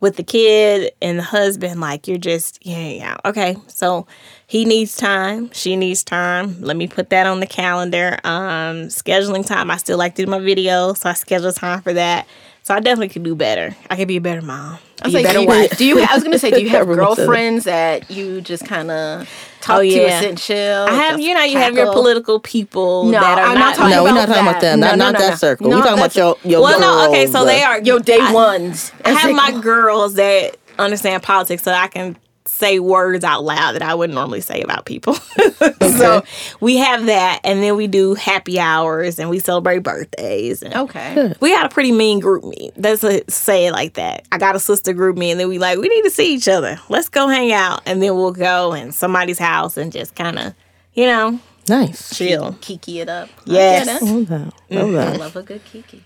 [0.00, 3.16] with the kid and the husband, like you're just yeah, yeah.
[3.24, 4.06] Okay, so
[4.46, 6.60] he needs time, she needs time.
[6.60, 8.18] Let me put that on the calendar.
[8.24, 9.70] Um, scheduling time.
[9.70, 12.26] I still like to do my videos, so I schedule time for that.
[12.62, 13.74] So I definitely could do better.
[13.88, 14.78] I could be a better mom.
[15.02, 15.78] I was Be a like, better do you, wife.
[15.78, 16.00] do you?
[16.02, 17.26] I was gonna say, do you have Everyone said that.
[17.26, 20.18] girlfriends that you just kind of oh, talk Oh, to yeah.
[20.18, 20.84] and and chill?
[20.88, 23.74] I have, you know, you have your political people No, that are I'm not, not
[23.76, 24.70] talking no, we're about not talking about that.
[24.72, 24.80] them.
[24.80, 25.36] No, Not, no, not no, that no.
[25.36, 25.70] circle.
[25.70, 28.18] No, we're talking about your, that's- your well, no, okay, so they are Your day
[28.20, 28.92] I- ones.
[29.04, 32.16] I have my girls that understand politics so I can
[32.50, 35.14] say words out loud that I wouldn't normally say about people.
[35.80, 36.22] so
[36.60, 41.32] we have that and then we do happy hours and we celebrate birthdays and Okay.
[41.40, 42.72] we had a pretty mean group meet.
[42.76, 44.26] Let's uh, say it like that.
[44.30, 46.48] I got a sister group meet and then we like, we need to see each
[46.48, 46.78] other.
[46.88, 47.82] Let's go hang out.
[47.86, 50.54] And then we'll go in somebody's house and just kind of,
[50.94, 51.38] you know,
[51.70, 52.16] Nice.
[52.16, 52.58] chill.
[52.60, 53.28] Kiki it up.
[53.48, 53.86] I Yes.
[53.86, 54.04] get it.
[54.04, 54.52] Love that.
[54.70, 54.98] Love mm-hmm.
[54.98, 56.02] I love a good Kiki.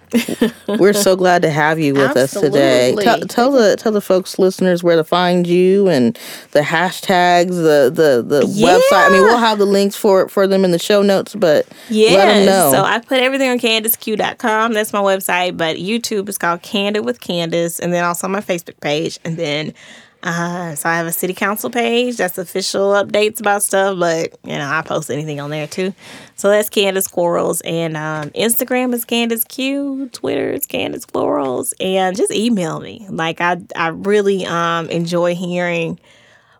[0.78, 2.94] We're so glad to have you with us today.
[3.00, 6.18] Tell, tell the tell the folks listeners where to find you and
[6.52, 9.06] the hashtags, the the the website.
[9.06, 12.10] I mean, we'll have the links for for them in the show notes, but Yeah.
[12.10, 12.70] let them know.
[12.72, 14.72] So I put everything on CandiceQ.com.
[14.74, 15.56] That's my website.
[15.56, 17.80] But YouTube is called Candid with Candice.
[17.80, 19.18] And then also my Facebook page.
[19.24, 19.72] And then
[20.24, 22.16] uh, so I have a city council page.
[22.16, 23.98] That's official updates about stuff.
[23.98, 25.92] But, you know, I post anything on there too.
[26.34, 27.60] So that's Candice Quarles.
[27.60, 30.08] And um, Instagram is Candice Q.
[30.12, 31.74] Twitter is Candice Quarles.
[31.78, 33.06] And just email me.
[33.10, 36.00] Like I, I really um, enjoy hearing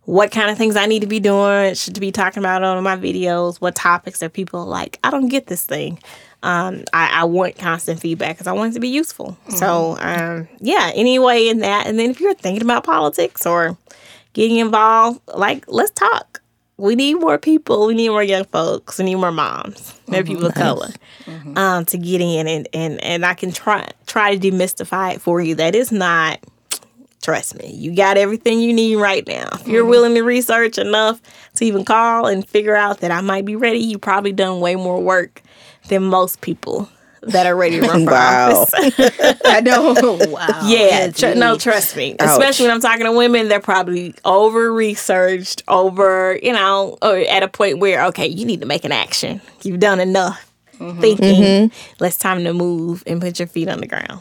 [0.03, 2.97] what kind of things I need to be doing, should be talking about on my
[2.97, 4.99] videos, what topics that people like.
[5.03, 5.99] I don't get this thing.
[6.45, 9.37] Um, I, I want constant feedback because I want it to be useful.
[9.49, 11.87] So, um, yeah, anyway, in that.
[11.87, 13.79] And then if you're thinking about politics or
[14.35, 16.43] getting involved, like, let's talk.
[16.77, 17.87] We need more people.
[17.87, 18.99] We need more young folks.
[18.99, 19.99] We need more moms.
[20.07, 20.89] More people of color
[21.57, 25.41] um, to get in, and, and and I can try try to demystify it for
[25.41, 25.55] you.
[25.55, 26.41] That is not
[27.25, 29.49] Trust me, you got everything you need right now.
[29.55, 31.23] If you're willing to research enough
[31.55, 34.77] to even call and figure out that I might be ready, you probably done way
[34.77, 35.41] more work
[35.89, 36.89] than most people
[37.23, 38.63] that are ready to run for Wow.
[38.63, 39.41] office.
[39.45, 39.95] I know.
[40.31, 40.63] wow.
[40.67, 42.17] yeah, tr- no, trust me.
[42.19, 47.43] Especially when I'm talking to women, they're probably over researched, over, you know, or at
[47.43, 49.41] a point where, okay, you need to make an action.
[49.63, 51.01] You've done enough mm-hmm.
[51.01, 51.43] thinking.
[51.43, 51.95] Mm-hmm.
[52.01, 54.21] Let's time to move and put your feet on the ground.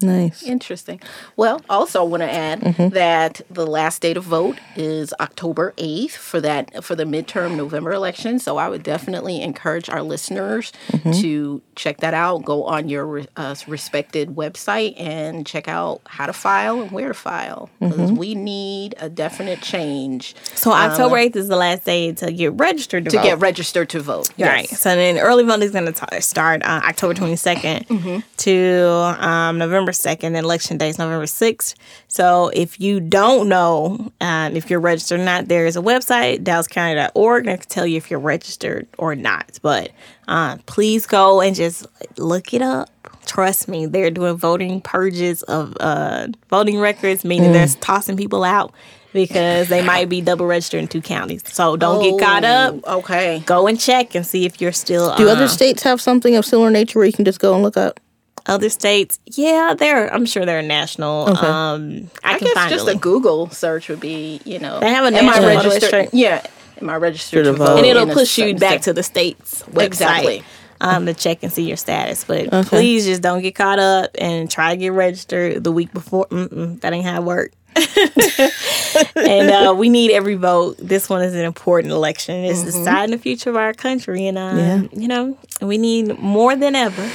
[0.00, 0.42] Nice.
[0.42, 1.00] Interesting.
[1.36, 2.60] Well, also I want to add
[2.92, 7.92] that the last day to vote is October 8th for that for the midterm November
[7.92, 8.40] election.
[8.40, 10.72] So I would definitely encourage our listeners
[11.20, 12.44] to check that out.
[12.44, 17.14] Go on your uh, respected website and check out how to file and where to
[17.14, 22.32] file because we need a definite change So October 8th is the last day to
[22.32, 23.22] get registered to, to vote.
[23.22, 24.30] get registered to vote.
[24.38, 24.68] Right.
[24.68, 28.18] So then early voting is going to start uh, October 22nd Mm-hmm.
[28.38, 30.36] to um, November 2nd.
[30.36, 31.74] Election day is November 6th.
[32.08, 36.42] So if you don't know um, if you're registered or not, there is a website,
[36.42, 39.58] dallascounty.org, and that can tell you if you're registered or not.
[39.62, 39.92] But
[40.28, 41.86] uh, please go and just
[42.18, 42.88] look it up.
[43.24, 48.74] Trust me, they're doing voting purges of uh, voting records, meaning they're tossing people out
[49.12, 51.42] because they might be double registered in two counties.
[51.46, 53.42] So don't get caught up Oh, Okay.
[53.46, 56.70] go and check and see if you're still Do other states have something of similar
[56.70, 58.00] nature where you can just go and look up?
[58.46, 62.88] Other states yeah they're i'm sure they're national um i, I can guess find just
[62.88, 62.94] a a.
[62.96, 66.08] Google search would be, you know, They have a am I registered?
[66.12, 66.44] Yeah,
[66.80, 67.66] am I registered To to vote.
[67.66, 67.76] vote?
[67.78, 68.82] and it'll push you back state?
[68.82, 70.42] to the state's website Exactly.
[70.80, 74.50] um, to check and see your status but please just don't get caught up and
[74.50, 77.54] try to get registered the week before Mm-mm, that ain't how it works
[79.16, 80.76] and uh, we need every vote.
[80.78, 82.44] This one is an important election.
[82.44, 84.82] It's deciding the future of our country, and uh, Yeah.
[84.92, 87.08] you know we need more than ever.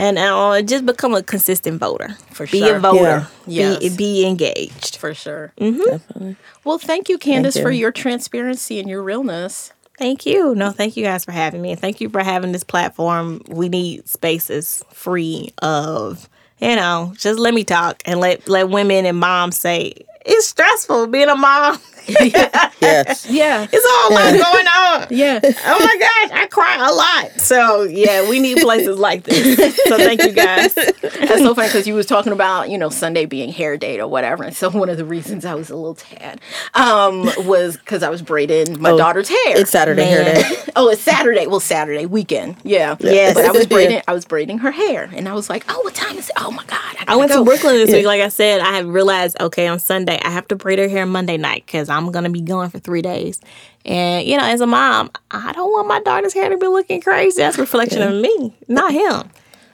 [0.00, 2.16] And uh, just become a consistent voter.
[2.32, 2.60] For sure.
[2.60, 2.76] be sure.
[2.76, 3.28] a voter.
[3.46, 3.76] Yeah.
[3.78, 3.96] Be Yes.
[3.96, 4.96] be engaged.
[4.96, 5.52] for sure.
[5.58, 6.36] Definitely.
[6.64, 7.62] Well, thank you, Candice, you.
[7.62, 9.72] for your transparency and your realness.
[9.98, 10.54] Thank you.
[10.54, 11.72] No, thank you guys for having me.
[11.72, 13.42] And thank you for having this platform.
[13.48, 16.26] We need spaces free of,
[16.58, 19.92] you know, just let me talk and let let women and moms say
[20.24, 21.78] it's stressful being a mom.
[22.80, 23.26] Yes.
[23.30, 25.06] Yeah, It's all a lot going on.
[25.10, 25.38] yeah.
[25.44, 27.40] Oh my gosh, I cry a lot.
[27.40, 29.76] So yeah, we need places like this.
[29.84, 30.74] So thank you guys.
[30.74, 34.08] That's so funny because you was talking about you know Sunday being hair day or
[34.08, 36.40] whatever, and so one of the reasons I was a little tad
[36.74, 39.58] um, was because I was braiding my daughter's hair.
[39.58, 40.34] It's Saturday here Man.
[40.36, 40.56] day.
[40.76, 41.46] oh, it's Saturday.
[41.46, 42.56] Well, Saturday weekend.
[42.64, 42.96] Yeah.
[43.00, 43.34] Yes.
[43.34, 43.68] But I was Yeah.
[43.68, 44.02] braiding.
[44.08, 46.34] I was braiding her hair, and I was like, oh, what time is it?
[46.38, 46.78] Oh my god.
[47.06, 47.44] I went gotta.
[47.44, 48.06] Brooklyn this week.
[48.06, 51.04] Like I said, I have realized okay on Sunday I have to braid her hair
[51.06, 53.40] Monday night because I'm gonna be gone for three days.
[53.84, 57.00] And you know, as a mom, I don't want my daughter's hair to be looking
[57.00, 57.42] crazy.
[57.42, 59.30] That's a reflection of me, not him.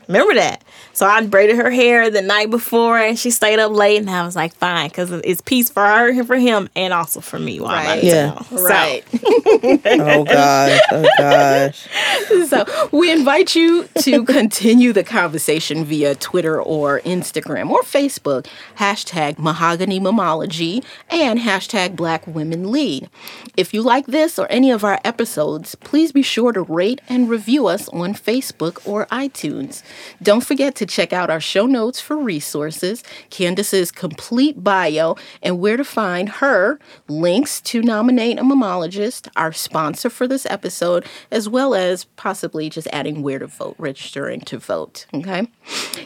[0.09, 0.63] Remember that.
[0.93, 4.25] So I braided her hair the night before, and she stayed up late, and I
[4.25, 7.61] was like, fine, because it's peace for her and for him, and also for me
[7.61, 8.05] while I'm out of Right.
[8.05, 8.41] Yeah.
[8.43, 9.05] So, Right.
[10.17, 10.81] Oh gosh.
[10.91, 11.89] Oh gosh.
[12.49, 18.47] so we invite you to continue the conversation via Twitter or Instagram or Facebook,
[18.79, 23.09] hashtag mahogany mamology and hashtag black women lead.
[23.57, 27.29] If you like this or any of our episodes, please be sure to rate and
[27.29, 29.83] review us on Facebook or iTunes.
[30.23, 35.77] Don't forget to check out our show notes for resources, Candice's complete bio, and where
[35.77, 36.79] to find her,
[37.09, 42.89] links to nominate a mamologist, our sponsor for this episode, as well as possibly just
[42.93, 45.07] adding where to vote, registering to vote.
[45.15, 45.49] Okay.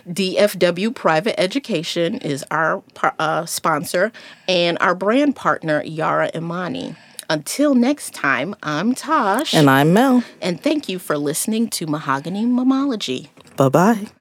[0.08, 2.82] DFW Private Education is our
[3.18, 4.12] uh, sponsor,
[4.48, 6.96] and our brand partner, Yara Imani.
[7.28, 10.24] Until next time, I'm Tosh, And I'm Mel.
[10.42, 13.28] and thank you for listening to Mahogany Mamology.
[13.60, 14.19] Bye bye.